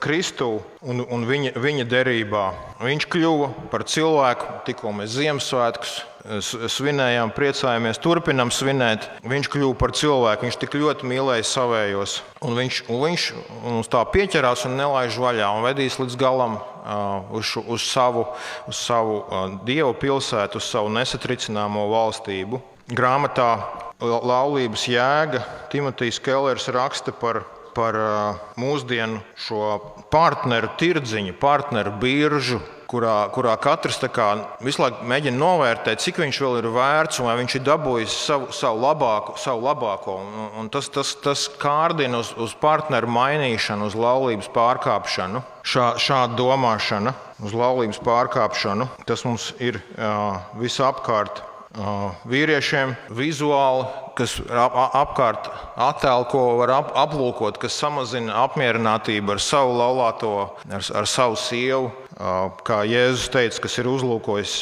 Kristu 0.01 0.59
un, 0.85 1.01
un 1.09 1.23
viņa, 1.25 1.55
viņa 1.57 1.85
derībā. 1.89 2.45
Viņš 2.85 3.07
kļuva 3.13 3.49
par 3.73 3.87
cilvēku, 3.89 4.51
tikko 4.67 4.93
mēs 4.93 5.15
Ziemassvētkus 5.17 5.95
svinējām, 6.73 7.33
priecājāmies, 7.37 8.01
turpinām 8.01 8.53
svinēt. 8.55 9.07
Viņš 9.29 9.49
kļuva 9.53 9.77
par 9.81 9.93
cilvēku, 9.97 10.47
viņš 10.47 10.59
tik 10.61 10.77
ļoti 10.81 11.09
mīlēja 11.09 11.47
savējos. 11.49 12.19
Un 12.45 12.57
viņš, 12.57 12.83
un 12.89 13.03
viņš 13.05 13.27
mums 13.65 13.91
tā 13.93 14.05
pieķerās 14.13 14.65
un 14.69 14.79
nelaiž 14.81 15.19
vaļā 15.21 15.51
un 15.57 15.67
vedīs 15.67 15.99
līdz 16.01 16.17
galam 16.21 16.57
uz, 17.33 17.55
uz 17.61 17.89
savu, 17.89 18.27
uz 18.69 18.81
savu 18.81 19.21
dievu 19.69 19.93
pilsētu, 20.01 20.61
uz 20.61 20.69
savu 20.69 20.93
nesatricināmo 20.97 21.89
valstību. 21.93 22.63
Grāmatā 22.93 23.51
Laulības 24.05 24.89
jēga 24.91 25.45
Timotejs 25.73 26.19
Kellers 26.21 26.69
raksta 26.73 27.15
par 27.17 27.45
par 27.75 27.99
mūsdienu 28.61 29.21
šo 29.47 29.77
partneru 30.13 30.71
tirdziņu, 30.81 31.35
partneru 31.41 31.93
biržu, 32.01 32.61
kurā, 32.91 33.15
kurā 33.35 33.55
katrs 33.61 33.99
kā, 34.15 34.29
visu 34.65 34.83
laiku 34.83 35.07
mēģina 35.09 35.39
novērtēt, 35.39 36.03
cik 36.05 36.21
viņš 36.23 36.41
vēl 36.45 36.59
ir 36.61 36.69
vērts 36.75 37.21
un 37.21 37.29
vai 37.29 37.37
viņš 37.41 37.57
ir 37.59 37.65
dabūjis 37.67 38.19
savu, 38.27 38.51
savu, 38.55 38.83
labāko, 38.85 39.37
savu 39.41 39.65
labāko. 39.67 40.19
Un, 40.21 40.51
un 40.61 40.71
tas, 40.73 40.91
tas, 40.93 41.15
tas 41.25 41.47
kārdina 41.61 42.21
uz, 42.23 42.35
uz 42.41 42.55
partneru 42.61 43.11
mainīšanu, 43.15 43.91
uz 43.91 43.99
laulības 43.99 44.51
pārkāpšanu, 44.55 45.43
šā, 45.67 45.89
šādu 46.03 46.39
domāšanu, 46.43 47.15
uz 47.45 47.57
laulības 47.57 48.01
pārkāpšanu. 48.05 48.89
Tas 49.09 49.27
mums 49.27 49.51
ir 49.63 49.81
uh, 49.81 50.39
visapkārt 50.61 51.43
vīriešiem 52.31 52.95
vizuāli, 53.11 53.87
kas 54.19 54.37
apkārt 54.49 55.51
attēlu, 55.81 56.29
ko 56.31 56.45
var 56.61 56.75
ap, 56.77 56.93
aplūkot, 57.05 57.59
kas 57.63 57.77
samazina 57.81 58.37
apmierinātību 58.45 59.35
ar 59.35 59.43
savu 59.43 59.77
laulāto, 59.79 60.33
ar, 60.71 60.89
ar 61.03 61.11
savu 61.11 61.39
sievu. 61.41 61.93
Kā 62.15 62.85
Jēzus 62.87 63.27
teica, 63.35 63.65
kas 63.65 63.75
ir 63.83 63.89
uzlūkojis 63.91 64.53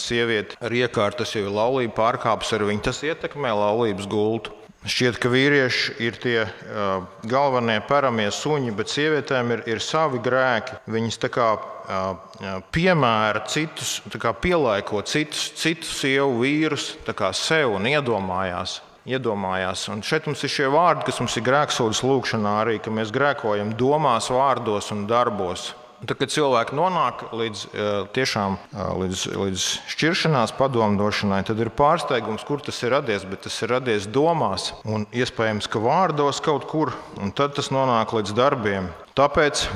sievieti 0.00 0.56
ar 0.64 0.72
iekārtu, 0.72 1.20
tas 1.20 1.34
jau 1.36 1.44
ir 1.44 1.52
laulība 1.52 1.92
pārkāpis 1.98 2.54
ar 2.56 2.64
viņu, 2.64 2.86
tas 2.88 3.02
ietekmē 3.04 3.52
laulības 3.52 4.08
gultu. 4.08 4.56
Šķiet, 4.82 5.20
ka 5.22 5.30
vīrieši 5.30 5.92
ir 6.02 6.16
tie 6.18 6.38
uh, 6.42 7.04
galvenie 7.30 7.76
paramie 7.86 8.26
suņi, 8.34 8.72
bet 8.74 8.90
sievietēm 8.90 9.52
ir, 9.54 9.60
ir 9.70 9.82
savi 9.84 10.18
grēki. 10.24 10.80
Viņas 10.90 11.20
kā, 11.30 11.50
uh, 11.54 12.56
piemēra 12.74 13.44
citus, 13.46 14.00
kā 14.10 14.32
pielaiko 14.34 15.04
citus, 15.06 15.52
citus 15.54 15.92
sievu 16.00 16.40
vīrus 16.42 16.96
sev 17.38 17.76
un 17.76 17.86
iedomājās. 17.92 18.80
Iedomājās. 19.08 19.88
Un 19.90 20.02
šeit 20.06 20.28
mums 20.28 20.44
ir 20.46 20.52
šie 20.52 20.68
vārdi, 20.70 21.06
kas 21.08 21.18
mums 21.18 21.34
ir 21.38 21.46
grēksūdzes 21.48 22.04
lūkšanā, 22.06 22.56
arī 22.62 22.78
ka 22.82 22.92
mēs 22.94 23.10
grēkojam 23.14 23.72
domās, 23.78 24.30
vārdos 24.30 24.92
un 24.94 25.08
darbos. 25.10 25.72
Tad, 26.02 26.16
kad 26.18 26.32
cilvēki 26.34 26.74
nonāk 26.74 27.20
līdz, 27.30 27.60
eh, 27.66 27.90
tiešām, 28.14 28.56
eh, 28.58 28.78
līdz, 29.02 29.20
līdz 29.38 29.66
šķiršanās 29.90 30.54
padomdošanai, 30.58 31.44
tad 31.46 31.60
ir 31.62 31.70
pārsteigums, 31.70 32.44
kur 32.44 32.58
tas 32.58 32.82
ir 32.82 32.90
radies. 32.90 33.24
Bet 33.24 33.42
tas 33.42 33.62
ir 33.62 33.68
radies 33.68 34.06
domās 34.06 34.72
un 34.84 35.06
iespējams, 35.06 35.70
ka 35.70 35.78
vārdos 35.78 36.42
kaut 36.42 36.66
kur, 36.66 36.92
un 37.20 37.30
tad 37.30 37.54
tas 37.54 37.70
nonāk 37.70 38.10
līdz 38.10 38.34
darbiem. 38.34 38.88
Tāpēc 39.14 39.68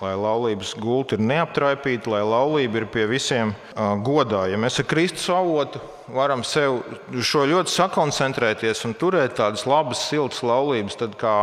lai 0.00 0.14
laulības 0.14 0.74
gulta 0.78 1.16
ir 1.16 1.22
neaptraipīta, 1.26 2.06
lai 2.06 2.22
laulība 2.22 2.82
ir 2.82 2.86
pie 2.86 3.06
visiem 3.06 3.54
uh, 3.74 3.96
godā. 3.98 4.48
Ja 4.50 4.56
mēs 4.56 4.78
ar 4.78 4.86
Kristus 4.86 5.28
avotu 5.28 5.80
varam 6.14 6.42
sev 6.46 6.80
šo 7.24 7.44
ļoti 7.48 7.72
sakoncentrēties 7.72 8.84
un 8.88 8.94
turēt 8.98 9.36
tādas 9.38 9.64
labas, 9.68 10.02
siltas 10.08 10.42
laulības, 10.46 10.96
tad 11.00 11.16
kā 11.20 11.34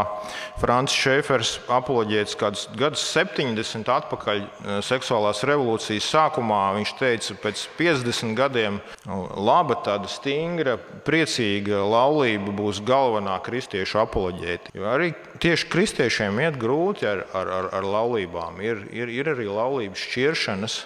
Frančs 0.62 0.96
Šefers, 0.96 1.54
apoloģēts 1.72 2.38
kādus 2.40 2.66
gadus 2.78 3.04
70 3.12 3.90
atpakaļ 3.92 4.44
seksuālās 4.86 5.44
revolūcijas 5.48 6.10
sākumā, 6.14 6.62
viņš 6.80 6.94
teica, 7.00 7.38
pēc 7.44 7.66
50 7.80 8.36
gadiem 8.38 8.80
nu, 9.06 9.22
laba, 9.36 9.78
tāda 9.86 10.10
stingra, 10.12 10.78
priecīga 11.06 11.84
laulība 11.86 12.54
būs 12.56 12.82
galvenā 12.86 13.38
kristiešu 13.46 14.02
apoloģēta. 14.06 14.74
Jo 14.76 14.90
arī 14.94 15.12
tieši 15.44 15.70
kristiešiem 15.72 16.40
iet 16.46 16.60
grūti 16.62 17.08
ar, 17.10 17.26
ar, 17.36 17.52
ar, 17.60 17.70
ar 17.80 17.90
laulībām. 17.96 18.62
Ir, 18.66 18.86
ir, 18.96 19.12
ir 19.12 19.32
arī 19.36 19.48
laulības 19.50 20.06
šķiršanas. 20.08 20.78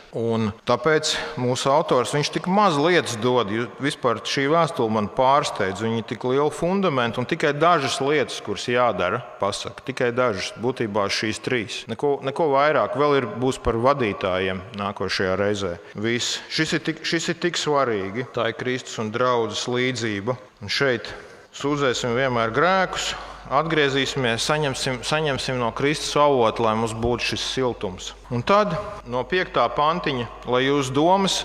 Tāpēc 0.69 1.13
mūsu 1.39 1.71
autors 1.71 2.15
tik 2.29 2.49
maz 2.49 2.77
lietas 2.79 3.17
dod. 3.21 3.49
Vispār 3.83 4.21
šī 4.25 4.47
vēstule 4.51 4.91
man 4.93 5.09
pārsteidz. 5.15 5.83
Viņa 5.85 6.01
ir 6.01 6.07
tik 6.09 6.25
liela 6.29 6.49
fundamenta 6.53 7.21
un 7.21 7.27
tikai 7.29 7.53
dažas 7.57 7.99
lietas, 8.03 8.39
kuras 8.45 8.67
jādara. 8.69 9.21
Pasaka. 9.39 9.85
Tikai 9.87 10.11
dažas, 10.15 10.51
būtībā 10.61 11.05
šīs 11.13 11.41
trīs. 11.45 11.79
Neko, 11.91 12.17
neko 12.25 12.49
vairāk. 12.55 12.97
Vēl 12.99 13.17
ir, 13.21 13.29
būs 13.39 13.61
par 13.63 13.79
vadītājiem 13.79 14.61
nākošajā 14.79 15.39
reizē. 15.39 15.77
Viss. 15.95 16.41
Šis 16.51 16.77
ir 16.77 16.85
tik, 16.89 17.05
šis 17.07 17.31
ir 17.33 17.41
tik 17.45 17.59
svarīgi. 17.59 18.27
Tā 18.35 18.49
ir 18.51 18.59
Kristus 18.59 18.99
un 19.01 19.13
draudzes 19.15 19.67
līdzība. 19.71 20.37
Un 20.59 20.71
šeit 20.73 21.13
sūdzēsim 21.59 22.13
vienmēr 22.15 22.53
grēkus, 22.55 23.09
atgriezīsimies, 23.51 24.45
saņemsim, 24.47 25.01
saņemsim 25.03 25.57
no 25.59 25.73
Kristus 25.75 26.15
avotu, 26.21 26.63
lai 26.63 26.75
mums 26.79 26.93
būtu 26.95 27.33
šis 27.33 27.47
siltums. 27.55 28.13
Un 28.31 28.45
tad 28.47 28.77
no 29.09 29.25
5. 29.27 29.59
pantiņa, 29.75 30.27
lai 30.47 30.61
jūsu 30.63 30.95
domas 30.95 31.41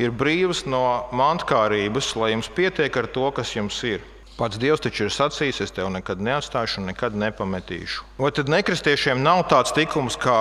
ir 0.00 0.14
brīvas 0.14 0.64
no 0.64 1.10
mantkārības, 1.12 2.14
lai 2.16 2.32
jums 2.32 2.48
pietiek 2.54 2.96
ar 2.96 3.10
to, 3.12 3.28
kas 3.36 3.52
jums 3.58 3.82
ir. 3.84 4.00
Pats 4.38 4.56
Dievs 4.62 4.80
taču 4.80 5.08
ir 5.08 5.12
sacījis, 5.12 5.60
es 5.66 5.74
tevi 5.74 5.90
nekad 5.90 6.20
neatstāšu 6.22 6.78
un 6.80 6.92
nekad 6.92 7.16
nepametīšu. 7.18 8.06
Vai 8.22 8.30
tad 8.32 8.48
nekristiešiem 8.48 9.20
nav 9.20 9.42
tāds 9.50 9.74
tikums, 9.74 10.14
kā 10.16 10.38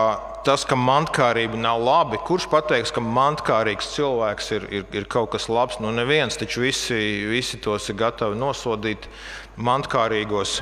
tas, 0.48 0.64
ka 0.68 0.78
mantkārība 0.80 1.60
nav 1.60 1.82
labi? 1.84 2.20
Kurš 2.28 2.48
pateiks, 2.52 2.94
ka 2.96 3.04
mantkārīgs 3.04 3.92
cilvēks 3.98 4.54
ir, 4.56 4.68
ir, 4.80 4.86
ir 4.96 5.08
kaut 5.12 5.34
kas 5.36 5.50
labs? 5.52 5.82
Nu, 5.84 5.92
neviens, 5.96 6.40
taču 6.40 6.64
visi, 6.64 6.96
visi 7.28 7.60
tos 7.64 7.90
ir 7.92 8.00
gatavi 8.00 8.40
nosodīt 8.40 9.10
mantkārīgos. 9.60 10.62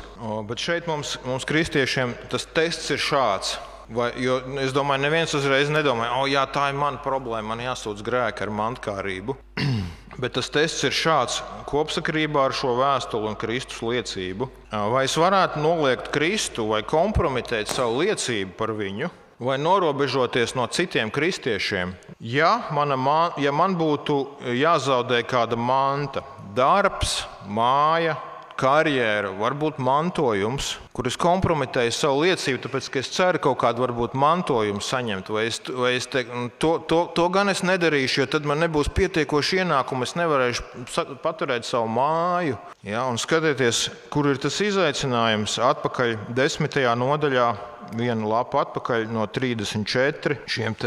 Bet 0.49 0.63
šeit 0.63 0.89
mums, 0.89 1.15
mums 1.27 1.45
kristiešiem 1.47 2.15
tas 2.31 2.47
tests 2.55 2.91
ir 2.95 3.01
šāds. 3.01 3.55
Vai, 3.85 4.07
jo 4.17 4.39
es 4.63 4.73
domāju, 4.73 5.03
neviens 5.03 5.35
uzreiz 5.37 5.69
nedomā, 5.69 6.07
o, 6.17 6.23
jā, 6.25 6.41
tā 6.49 6.71
ir 6.71 6.77
mana 6.79 6.97
problēma, 7.03 7.51
man 7.51 7.59
jāsūdz 7.61 8.01
grēki 8.07 8.41
ar 8.41 8.51
mantkārību. 8.57 9.35
Bet 10.21 10.33
tas 10.39 10.49
tests 10.49 10.87
ir 10.87 10.95
šāds 10.95 11.35
kopsakrībā 11.69 12.47
ar 12.47 12.55
šo 12.57 12.73
vēstuli 12.79 13.29
un 13.29 13.37
Kristus 13.37 13.83
liecību. 13.85 14.47
Vai 14.89 15.03
es 15.05 15.13
varētu 15.19 15.61
noliegt 15.61 16.09
Kristu 16.15 16.65
vai 16.71 16.81
kompromitēt 16.87 17.69
savu 17.69 18.01
liecību 18.01 18.57
par 18.57 18.73
viņu, 18.79 19.11
vai 19.39 19.57
norobežoties 19.57 20.55
no 20.55 20.67
citiem 20.67 21.11
kristiešiem? 21.11 21.95
Ja, 22.19 22.67
mana, 22.71 22.95
ja 23.37 23.51
man 23.51 23.75
būtu 23.75 24.19
jāzaudē 24.55 25.23
kāda 25.27 25.59
manta, 25.59 26.23
darbs, 26.55 27.25
māja, 27.47 28.15
karjera, 28.59 29.31
varbūt 29.35 29.79
mantojums, 29.83 30.75
kur 30.95 31.09
es 31.09 31.17
kompromitēju 31.19 31.93
savu 31.95 32.23
liecību, 32.23 32.61
tāpēc 32.63 32.87
ka 32.91 33.01
es 33.01 33.11
ceru 33.13 33.41
kaut 33.43 33.59
kādu 33.63 33.83
varbūt 33.83 34.15
mantojumu 34.19 34.83
saņemt. 34.83 35.31
Vai 35.35 35.45
es, 35.49 35.59
vai 35.67 35.95
es 35.97 36.07
te, 36.11 36.23
to, 36.61 36.77
to, 36.89 37.01
to 37.17 37.27
gan 37.33 37.51
es 37.51 37.65
nedarīšu, 37.67 38.21
jo 38.23 38.29
tad 38.37 38.47
man 38.47 38.63
nebūs 38.63 38.91
pietiekoši 38.95 39.61
ienākumu, 39.63 40.07
es 40.07 40.15
nevarēšu 40.19 41.19
paturēt 41.23 41.67
savu 41.67 41.91
māju. 41.91 42.57
Ja, 42.87 43.05
un 43.09 43.19
skatieties, 43.21 43.89
kur 44.13 44.31
ir 44.31 44.41
tas 44.41 44.61
izaicinājums 44.63 45.59
atpakaļ 45.71 46.17
desmitajā 46.37 46.95
nodaļā 46.99 47.49
vienu 47.93 48.31
lapu 48.31 48.59
atpakaļ 48.61 49.05
no 49.13 49.27
34 49.29 50.39
šiem 50.49 50.77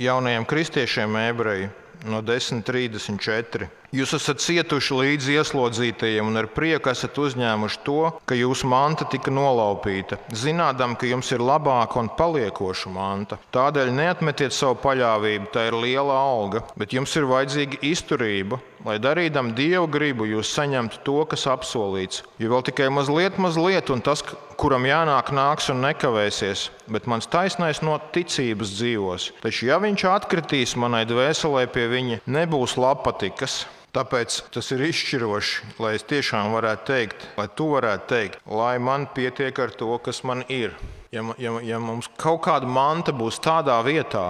jaunajiem 0.00 0.46
kristiešiem, 0.48 1.18
ebreji 1.28 1.68
no 2.08 2.22
10.34. 2.24 3.68
Jūs 3.90 4.12
esat 4.14 4.38
cietuši 4.38 4.94
līdz 4.94 5.28
ieslodzītajiem 5.34 6.28
un 6.30 6.38
ar 6.38 6.46
prieku 6.54 6.92
esat 6.92 7.16
uzņēmuši 7.18 7.80
to, 7.82 8.12
ka 8.22 8.36
jūsu 8.38 8.68
manta 8.70 9.02
tika 9.10 9.32
nolaupīta, 9.34 10.20
zinādam, 10.30 10.94
ka 10.94 11.08
jums 11.10 11.32
ir 11.34 11.42
labāka 11.42 11.98
un 11.98 12.06
paliekoša 12.14 12.92
manta. 12.94 13.40
Tādēļ 13.50 13.90
neatmetiet 13.96 14.54
savu 14.54 14.76
paļāvību, 14.84 15.50
tā 15.50 15.64
ir 15.72 15.78
liela 15.82 16.14
alga, 16.22 16.62
bet 16.78 16.94
jums 16.94 17.16
ir 17.18 17.26
vajadzīga 17.32 17.80
izturība, 17.90 18.60
lai 18.86 18.94
darīdam 19.02 19.50
dievu 19.58 19.90
gribu, 19.90 20.28
jūs 20.36 20.54
saņemtu 20.54 21.02
to, 21.02 21.16
kas 21.34 21.48
apsolīts. 21.50 22.22
Jo 22.38 22.54
vēl 22.54 22.62
tikai 22.70 22.86
mazliet, 22.94 23.42
mazliet, 23.42 23.90
un 23.90 24.06
tas, 24.06 24.22
kuram 24.54 24.86
jānāk, 24.86 25.34
nāks 25.34 25.66
un 25.74 25.82
nekavēsies, 25.82 26.68
bet 26.94 27.10
mans 27.10 27.26
taisnais 27.26 27.82
no 27.82 27.98
ticības 28.14 28.70
dzīvos. 28.78 29.28
Taču, 29.42 29.66
ja 29.66 29.82
viņš 29.82 30.06
atkritīs 30.14 30.78
manai 30.78 31.02
dvēselē, 31.10 31.66
pie 31.74 31.90
viņa 31.90 32.22
nebūs 32.30 32.78
lapatikas. 32.78 33.64
Tāpēc 33.90 34.36
tas 34.54 34.68
ir 34.70 34.84
izšķiroši, 34.86 35.72
lai 35.82 35.96
es 35.98 36.04
tiešām 36.06 36.52
varētu 36.54 36.86
teikt, 36.86 37.24
lai 37.34 37.48
tu 37.58 37.72
varētu 37.72 38.06
teikt, 38.12 38.36
lai 38.46 38.76
man 38.78 39.08
pietiek 39.10 39.58
ar 39.58 39.74
to, 39.74 39.90
kas 40.04 40.22
man 40.22 40.44
ir. 40.46 40.76
Ja, 41.10 41.24
ja, 41.42 41.56
ja 41.66 41.80
mums 41.82 42.06
kaut 42.20 42.44
kāda 42.46 42.70
manta 42.70 43.10
būs 43.10 43.40
tādā 43.42 43.80
vietā, 43.82 44.28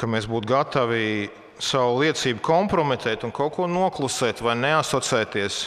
ka 0.00 0.08
mēs 0.08 0.24
būtu 0.30 0.48
gatavi 0.48 1.04
savu 1.62 2.00
liecību 2.02 2.42
kompromitēt 2.44 3.22
un 3.26 3.32
kaut 3.34 3.54
ko 3.56 3.68
noklusēt 3.70 4.42
vai 4.42 4.54
neasociēties, 4.58 5.58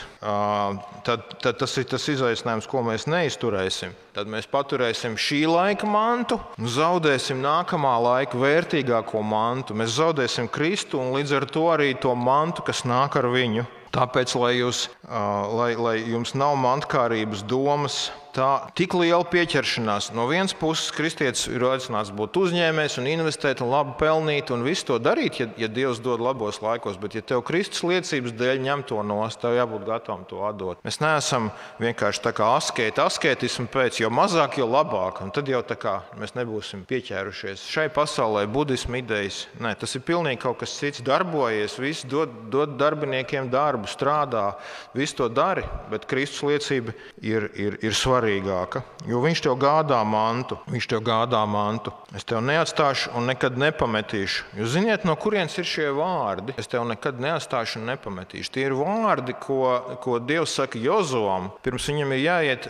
tad, 1.07 1.23
tad 1.41 1.59
tas 1.61 1.75
ir 1.79 1.87
tas 1.91 2.07
izaicinājums, 2.11 2.67
ko 2.69 2.83
mēs 2.85 3.07
neizturēsim. 3.09 3.95
Tad 4.15 4.29
mēs 4.31 4.47
paturēsim 4.51 5.17
šī 5.19 5.41
laika 5.49 5.87
mantu 5.89 6.39
un 6.59 6.69
zaudēsim 6.71 7.41
nākamā 7.43 7.95
laika 8.03 8.39
vērtīgāko 8.39 9.23
mantu. 9.23 9.75
Mēs 9.77 9.97
zaudēsim 9.97 10.51
Kristu 10.51 11.01
un 11.01 11.15
līdz 11.15 11.39
ar 11.39 11.47
to 11.51 11.65
arī 11.73 11.93
to 11.99 12.15
mantu, 12.15 12.63
kas 12.67 12.85
nāk 12.87 13.17
ar 13.19 13.29
viņu. 13.31 13.65
Tāpēc, 13.95 14.33
lai, 14.35 14.57
jūs, 14.57 14.89
lai, 15.07 15.71
lai 15.79 15.95
jums 16.03 16.33
nav 16.35 16.57
mantkārības 16.59 17.45
domas, 17.47 18.09
tā 18.35 18.49
tik 18.75 18.95
liela 18.97 19.23
pieķeršanās. 19.27 20.11
No 20.15 20.27
vienas 20.29 20.53
puses, 20.57 20.91
kristietis 20.95 21.47
ir 21.51 21.63
aicināts 21.69 22.11
būt 22.15 22.37
uzņēmējs 22.41 22.97
un 22.99 23.09
investēt 23.09 23.63
un 23.63 23.71
labi 23.71 23.95
pelnīt 24.01 24.51
un 24.53 24.65
visu 24.65 24.89
to 24.89 24.99
darīt, 25.01 25.39
ja, 25.39 25.47
ja 25.59 25.69
Dievs 25.71 26.01
dod 26.03 26.23
labos 26.23 26.59
laikos. 26.63 26.99
Bet, 27.01 27.15
ja 27.17 27.23
tev 27.23 27.43
Kristus 27.47 27.85
liecības 27.87 28.35
dēļ 28.35 28.63
ņem 28.65 28.85
to 28.89 29.01
nost, 29.07 29.39
tev 29.43 29.55
jābūt 29.55 29.87
gatavam 29.87 30.25
to 30.27 30.43
atdot. 30.47 30.81
Mēs 30.85 30.99
neesam 31.03 31.49
vienkārši 31.81 32.23
tā 32.25 32.33
kā 32.35 32.51
askēti, 32.57 33.03
askētismu 33.03 33.69
pēc, 33.73 34.01
jo 34.03 34.11
mazāk, 34.13 34.59
jo 34.59 34.67
labāk. 34.69 35.23
Un 35.25 35.33
tad 35.35 35.49
jau 35.51 35.63
tā 35.65 35.79
kā 35.79 35.97
mēs 36.19 36.35
nebūsim 36.37 36.85
pieķērušies 36.89 37.65
šai 37.71 37.87
pasaulē, 37.95 38.45
budismu 38.51 38.99
idejas. 38.99 39.45
Nē, 39.63 39.75
tas 39.79 39.95
ir 39.95 40.05
pilnīgi 40.07 40.43
kaut 40.43 40.59
kas 40.63 40.75
cits. 40.79 41.03
Darbojies, 41.05 41.77
viss 41.81 42.07
dod, 42.09 42.31
dod 42.51 42.75
darbiniekiem 42.79 43.47
darbu, 43.53 43.87
strādā, 43.91 44.47
visu 44.95 45.21
to 45.21 45.29
dari, 45.31 45.63
bet 45.91 46.07
Kristus 46.09 46.43
liecība 46.47 46.95
ir, 47.23 47.49
ir, 47.59 47.77
ir 47.85 47.95
svarīga 47.95 48.24
svarīgāka, 48.25 48.81
jo 49.05 49.21
viņš 49.21 49.41
tev 49.45 49.57
gādā 49.59 50.01
mantu. 50.05 50.57
Viņš 50.71 50.87
tev 50.89 51.03
gādā 51.05 51.45
mantu. 51.47 51.91
Es 52.15 52.25
tev 52.25 52.41
neatstāšu 52.41 53.13
un 53.15 53.27
nekad 53.29 53.57
nepametīšu. 53.57 54.45
Jūs 54.57 54.73
zināt, 54.73 55.05
no 55.05 55.15
kurienes 55.15 55.57
ir 55.57 55.65
šie 55.65 55.91
vārdi? 55.93 56.55
Es 56.57 56.67
tev 56.67 56.85
nekad 56.87 57.19
neatstāšu 57.19 57.79
un 57.79 57.91
nepametīšu. 57.91 58.51
Tie 58.51 58.65
ir 58.65 58.75
vārdi, 58.77 59.35
ko, 59.39 59.97
ko 60.01 60.19
Dievs 60.19 60.55
saka 60.55 60.79
Jozovam. 60.79 61.51
Pirms 61.63 61.89
viņam 61.89 62.15
ir 62.15 62.23
jāiet 62.25 62.69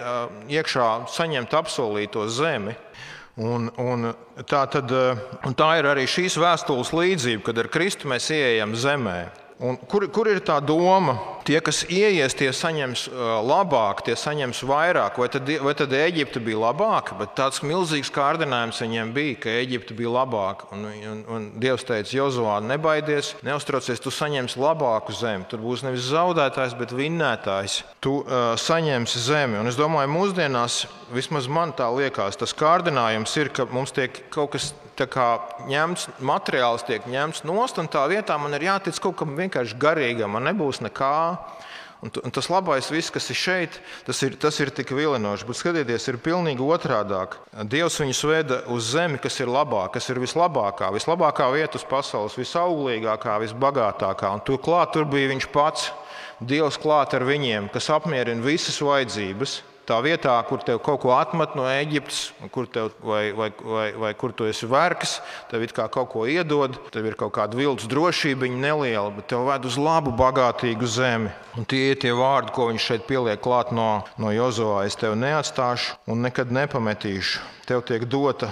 iekšā, 0.49 0.89
saņemt 1.15 1.55
apsolīto 1.55 2.27
zemi. 2.27 2.75
Un, 3.35 3.67
un 3.75 4.13
tā, 4.47 4.61
tad, 4.71 4.91
un 5.43 5.55
tā 5.55 5.73
ir 5.79 5.89
arī 5.91 6.05
šīs 6.07 6.37
vēstules 6.39 6.93
līdzība, 6.95 7.43
kad 7.49 7.57
ar 7.59 7.67
Kristu 7.71 8.07
mēs 8.07 8.29
ieejam 8.31 8.77
zemē. 8.79 9.44
Un 9.63 9.77
kur, 9.87 10.03
kur 10.11 10.27
ir 10.27 10.41
tā 10.43 10.57
doma? 10.59 11.15
Tie, 11.45 11.55
kas 11.63 11.83
ieies, 11.93 12.33
tie 12.35 12.49
saņems 12.51 13.05
labāk, 13.45 14.01
tie 14.03 14.15
saņems 14.17 14.63
vairāk. 14.67 15.19
Vai 15.21 15.27
tad, 15.31 15.51
vai 15.63 15.73
tad 15.77 15.93
Eģipte 15.95 16.41
bija 16.43 16.57
labāka? 16.63 17.15
Bet 17.19 17.35
tāds 17.37 17.61
milzīgs 17.63 18.11
kārdinājums 18.11 18.81
viņiem 18.81 19.13
bija, 19.15 19.37
ka 19.45 19.53
Eģipte 19.61 19.95
bija 19.95 20.11
labāka. 20.17 20.67
Un, 20.75 20.87
un, 20.89 21.21
un 21.31 21.47
Dievs 21.61 21.85
teica, 21.87 22.11
Jozovā, 22.17 22.57
nebaidies, 22.65 23.35
neuztraucies, 23.47 24.01
tu 24.03 24.11
saņemsi 24.11 24.59
labāku 24.59 25.15
zemi. 25.15 25.47
Tur 25.47 25.63
būs 25.63 25.85
nevis 25.85 26.09
zaudētājs, 26.09 26.75
bet 26.81 26.91
vinnētājs. 26.97 27.77
Tu 28.03 28.17
uh, 28.25 28.57
saņemsi 28.59 29.23
zemi. 29.29 29.61
Un 29.61 29.71
es 29.71 29.79
domāju, 29.79 30.11
mūsdienās, 30.17 30.81
vismaz 31.15 31.47
man 31.47 31.71
tā 31.77 31.87
liekas, 31.95 32.41
tas 32.41 32.57
kārdinājums 32.57 33.37
ir, 33.39 33.53
ka 33.55 33.69
mums 33.71 33.95
tiek 33.95 34.25
kaut 34.33 34.57
kas 34.57 34.73
ņemts, 34.95 36.07
materiāls 36.19 36.85
tiek 36.87 37.05
ņemts 37.05 37.43
nost, 37.43 37.77
un 37.77 37.87
tā 37.87 38.07
vietā 38.07 38.37
man 38.39 38.53
ir 38.53 38.67
jātic 38.67 38.99
kaut 39.01 39.17
kam 39.17 39.35
vienkārši 39.35 39.75
garīgam, 39.77 40.31
man 40.31 40.43
nebūs 40.47 40.81
nekā. 40.81 41.37
Un, 42.03 42.11
un 42.23 42.29
tas 42.29 42.49
labais, 42.51 42.85
viss, 42.91 43.09
kas 43.09 43.29
ir 43.31 43.37
šeit, 43.39 43.77
tas 44.05 44.19
ir, 44.21 44.35
tas 44.37 44.59
ir 44.59 44.69
tik 44.69 44.91
vilinoši. 44.93 45.45
Bet 45.47 45.57
skatieties, 45.57 46.05
ir 46.11 46.19
pilnīgi 46.21 46.61
otrādāk. 46.61 47.39
Dievs 47.71 47.97
viņus 48.01 48.23
veda 48.29 48.59
uz 48.69 48.91
zemi, 48.93 49.17
kas 49.17 49.39
ir 49.39 49.49
labāka, 49.49 49.95
kas 49.95 50.11
ir 50.11 50.19
vislabākā, 50.21 50.91
vislabākā 50.93 51.47
vieta 51.55 51.79
uz 51.79 51.87
pasaules, 51.87 52.37
visauglīgākā, 52.37 53.39
visbagātākā. 53.47 54.33
Un 54.35 54.43
tur 54.45 54.59
klāt 54.61 54.93
tur 54.93 55.07
bija 55.09 55.31
viņš 55.33 55.49
pats, 55.55 55.89
Dievs 56.43 56.75
klāt 56.75 57.13
ar 57.15 57.23
viņiem, 57.23 57.69
kas 57.71 57.87
apmierina 57.95 58.43
visas 58.43 58.81
vajadzības. 58.83 59.61
Tā 59.85 59.99
vietā, 60.01 60.33
kur 60.49 60.63
tev 60.65 60.79
kaut 60.81 61.03
ko 61.03 61.11
atmet 61.13 61.53
no 61.53 61.67
Eģiptes, 61.69 62.31
kur 62.53 62.65
tev, 62.65 62.89
vai, 63.05 63.29
vai, 63.37 63.51
vai, 63.61 63.85
vai 64.01 64.11
kur 64.17 64.33
tu 64.33 64.47
esi 64.49 64.65
vergs, 64.65 65.19
tev 65.51 65.61
kā 65.75 65.85
kaut 65.93 66.09
ko 66.09 66.25
iedod, 66.25 66.79
tev 66.93 67.05
ir 67.05 67.17
kaut 67.19 67.35
kāda 67.37 67.57
viltus 67.59 67.89
drošība, 67.91 68.47
viņa 68.47 68.61
neliela, 68.63 69.13
bet 69.13 69.29
tev 69.29 69.45
ved 69.45 69.67
uz 69.69 69.77
labu, 69.77 70.13
bagātīgu 70.17 70.89
zemi. 70.89 71.29
Un 71.53 71.69
tie 71.69 71.91
ir 71.91 72.01
tie 72.01 72.15
vārdi, 72.17 72.53
ko 72.55 72.71
viņš 72.71 72.87
šeit 72.89 73.05
pieliek 73.05 73.41
klāt 73.45 73.69
no, 73.75 74.01
no 74.17 74.33
Jozovā. 74.33 74.87
Es 74.89 74.97
tevi 74.97 75.21
neatstāšu 75.21 75.99
un 76.09 76.25
nekad 76.25 76.49
nepametīšu. 76.49 77.45
Tev 77.69 77.85
tiek 77.85 78.09
dota 78.09 78.49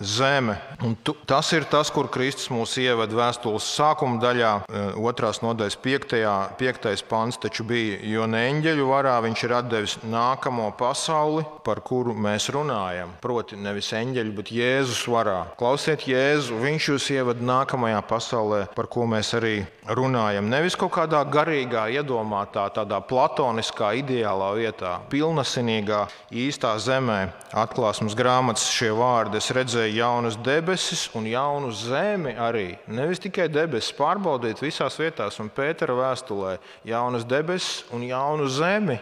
zeme. 0.00 0.56
Un 0.82 0.96
tu, 1.04 1.14
tas 1.26 1.52
ir 1.52 1.66
tas, 1.70 1.90
kur 1.92 2.08
Kristus 2.12 2.50
mūs 2.52 2.74
ievada 2.80 3.16
vēstules 3.16 3.66
sākuma 3.76 4.20
daļā, 4.22 4.52
otrās 4.98 5.42
nodaļas 5.44 5.78
piektajā, 5.82 6.34
piektais 6.60 7.04
pants. 7.06 7.40
Taču 7.42 7.66
bija, 7.68 7.98
jo 8.06 8.26
ne 8.30 8.44
eņģeļu 8.50 8.86
varā 8.88 9.16
viņš 9.24 9.44
ir 9.46 9.54
devis 9.68 9.96
nākamo 10.06 10.70
pasauli, 10.78 11.44
par 11.66 11.82
kuru 11.84 12.14
mēs 12.14 12.48
runājam. 12.54 13.12
Proti, 13.22 13.58
nevis 13.60 13.92
eņģeļu, 13.96 14.34
bet 14.38 14.52
Jēzus 14.54 15.04
varā. 15.12 15.38
Klausiet, 15.60 16.06
Jēzu, 16.08 16.58
viņš 16.62 16.88
jūs 16.92 17.10
ievada 17.14 17.44
nākamajā 17.52 18.00
pasaulē, 18.08 18.62
par 18.76 18.88
ko 18.92 19.06
mēs 19.10 19.34
arī 19.38 19.54
runājam. 19.90 20.48
Nevis 20.50 20.78
kaut 20.78 20.94
kādā 20.96 21.22
garīgā, 21.28 21.88
iedomātā, 21.98 22.68
tādā 22.74 23.02
platoniskā, 23.04 23.92
ideālā 24.00 24.52
vietā, 24.58 24.96
pilnasinīgā, 25.12 26.06
īstā 26.30 26.74
zemē. 26.80 27.20
Atklāsmes 27.52 28.16
grāmatas 28.16 28.70
šie 28.72 28.92
vārdi 28.96 29.41
es 29.42 29.50
redzēju 29.56 29.96
jaunas 29.96 30.36
debesis 30.38 31.08
un 31.18 31.26
jaunu 31.26 31.72
zemi 31.74 32.34
arī. 32.38 32.76
Nevis 32.86 33.22
tikai 33.22 33.48
debesis, 33.50 33.90
pārbaudiet 33.98 34.62
visās 34.62 34.98
vietās, 35.00 35.40
un 35.42 35.50
Pētera 35.50 35.96
vēstulē 35.98 36.56
jaunas 36.86 37.26
debesis 37.26 37.82
un 37.94 38.04
jaunu 38.06 38.46
zemi. 38.52 39.00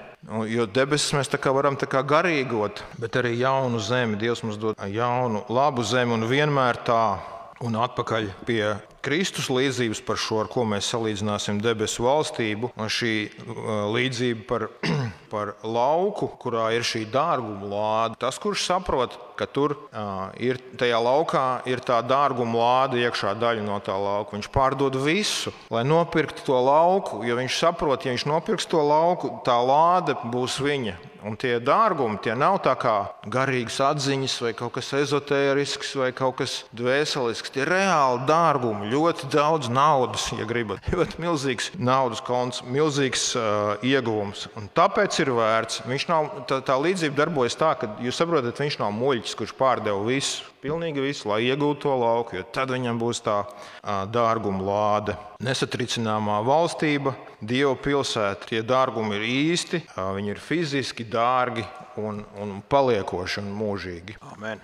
Jo 0.48 0.66
debesis 0.68 1.12
mēs 1.16 1.32
kā 1.36 1.52
varam 1.52 1.76
kā 1.76 2.00
garīgot, 2.04 2.80
bet 3.00 3.20
arī 3.20 3.34
jaunu 3.40 3.80
zemi. 3.84 4.16
Dievs 4.20 4.44
mums 4.44 4.60
dod 4.60 4.80
jaunu, 4.88 5.44
labu 5.52 5.84
zemi 5.84 6.16
un 6.16 6.28
vienmēr 6.30 6.80
tā. 6.88 7.04
Un 7.60 7.76
atpakaļ 7.76 8.30
pie 8.48 8.62
Kristus 9.04 9.50
līdzības 9.52 10.00
par 10.08 10.16
šo, 10.16 10.38
ar 10.40 10.48
ko 10.48 10.64
mēs 10.64 10.88
salīdzināsim 10.94 11.58
debesu 11.60 12.06
valstību, 12.06 12.70
un 12.80 12.88
šī 12.88 13.12
uh, 13.28 13.66
līdzība 13.92 14.46
par, 14.48 14.70
par 15.30 15.54
lauku, 15.64 16.28
kurā 16.42 16.70
ir 16.76 16.86
šī 16.86 17.06
dārguma 17.12 17.70
lāde. 17.70 18.18
Tas, 18.20 18.38
kurš 18.42 18.66
saprot, 18.68 19.16
ka 19.40 19.48
tur 19.48 19.76
uh, 19.76 20.28
ir 20.36 20.60
tajā 20.80 20.98
laukā 21.00 21.44
ir 21.70 21.80
tā 21.84 22.00
dārguma 22.04 22.60
lāde, 22.60 23.00
iekšā 23.00 23.32
daļa 23.40 23.64
no 23.64 23.78
tā 23.84 23.96
lauka, 23.96 24.36
viņš 24.36 24.50
pārdod 24.52 24.98
visu, 25.00 25.54
lai 25.72 25.86
nopirktu 25.88 26.44
to 26.44 26.58
lauku. 26.60 27.22
Jo 27.24 27.38
viņš 27.40 27.60
saprot, 27.62 28.04
ja 28.04 28.12
viņš 28.12 28.26
nopirks 28.28 28.68
to 28.68 28.82
lauku, 28.84 29.38
tā 29.46 29.56
lāde 29.64 30.18
būs 30.28 30.60
viņa. 30.60 30.98
Un 31.20 31.36
tie 31.36 31.58
dārgumi 31.60 32.16
tie 32.24 32.32
nav 32.38 32.62
tā 32.64 32.72
kā 32.80 32.94
garīgas 33.28 33.76
atziņas, 33.84 34.38
vai 34.40 34.52
kaut 34.56 34.72
kas 34.78 34.88
ezotērisks, 34.96 35.92
vai 36.00 36.10
kaut 36.16 36.38
kas 36.38 36.54
dvēselisks. 36.76 37.52
Tie 37.52 37.64
ir 37.64 37.72
reāli 37.74 38.24
dārgumi, 38.28 38.88
ļoti 38.92 39.28
daudz 39.32 39.68
naudas, 39.72 40.30
ja 40.36 40.48
gribat. 40.48 40.86
Ļoti 40.94 41.20
milzīgs 41.20 41.70
naudas 41.76 42.22
konts, 42.24 42.62
milzīgs 42.64 43.26
uh, 43.36 43.76
ieguvums. 43.84 44.46
Un 44.56 44.70
tāpēc 44.76 45.19
ir 45.22 45.32
vērts. 45.36 45.82
Nav, 46.08 46.30
tā, 46.48 46.60
tā 46.66 46.76
līdzība 46.80 47.18
darbojas 47.24 47.58
tā, 47.60 47.74
ka 47.78 47.90
jūs 48.02 48.18
saprotat, 48.20 48.60
viņš 48.60 48.80
nav 48.82 48.94
muļķis, 48.96 49.36
kurš 49.38 49.56
pārdeva 49.58 50.02
visu 50.08 50.48
pilnīgi 50.60 51.00
visu, 51.00 51.28
lai 51.30 51.40
iegūtu 51.48 51.86
to 51.86 51.94
lauku, 51.96 52.36
jo 52.36 52.44
tad 52.52 52.72
viņam 52.72 53.00
būs 53.00 53.22
tā 53.24 53.38
dārguma 54.12 54.66
lāde. 54.66 55.16
Nesatricināmā 55.44 56.40
valstība, 56.44 57.14
Dieva 57.40 57.72
pilsēta, 57.80 58.50
tie 58.50 58.60
dārgumi 58.60 59.16
ir 59.16 59.22
īsti, 59.24 59.80
viņi 59.96 60.34
ir 60.34 60.42
fiziski 60.44 61.06
dārgi 61.08 61.64
un, 61.96 62.20
un 62.36 62.58
paliekoši 62.68 63.40
un 63.40 63.50
mūžīgi. 63.56 64.18
Amen. 64.34 64.60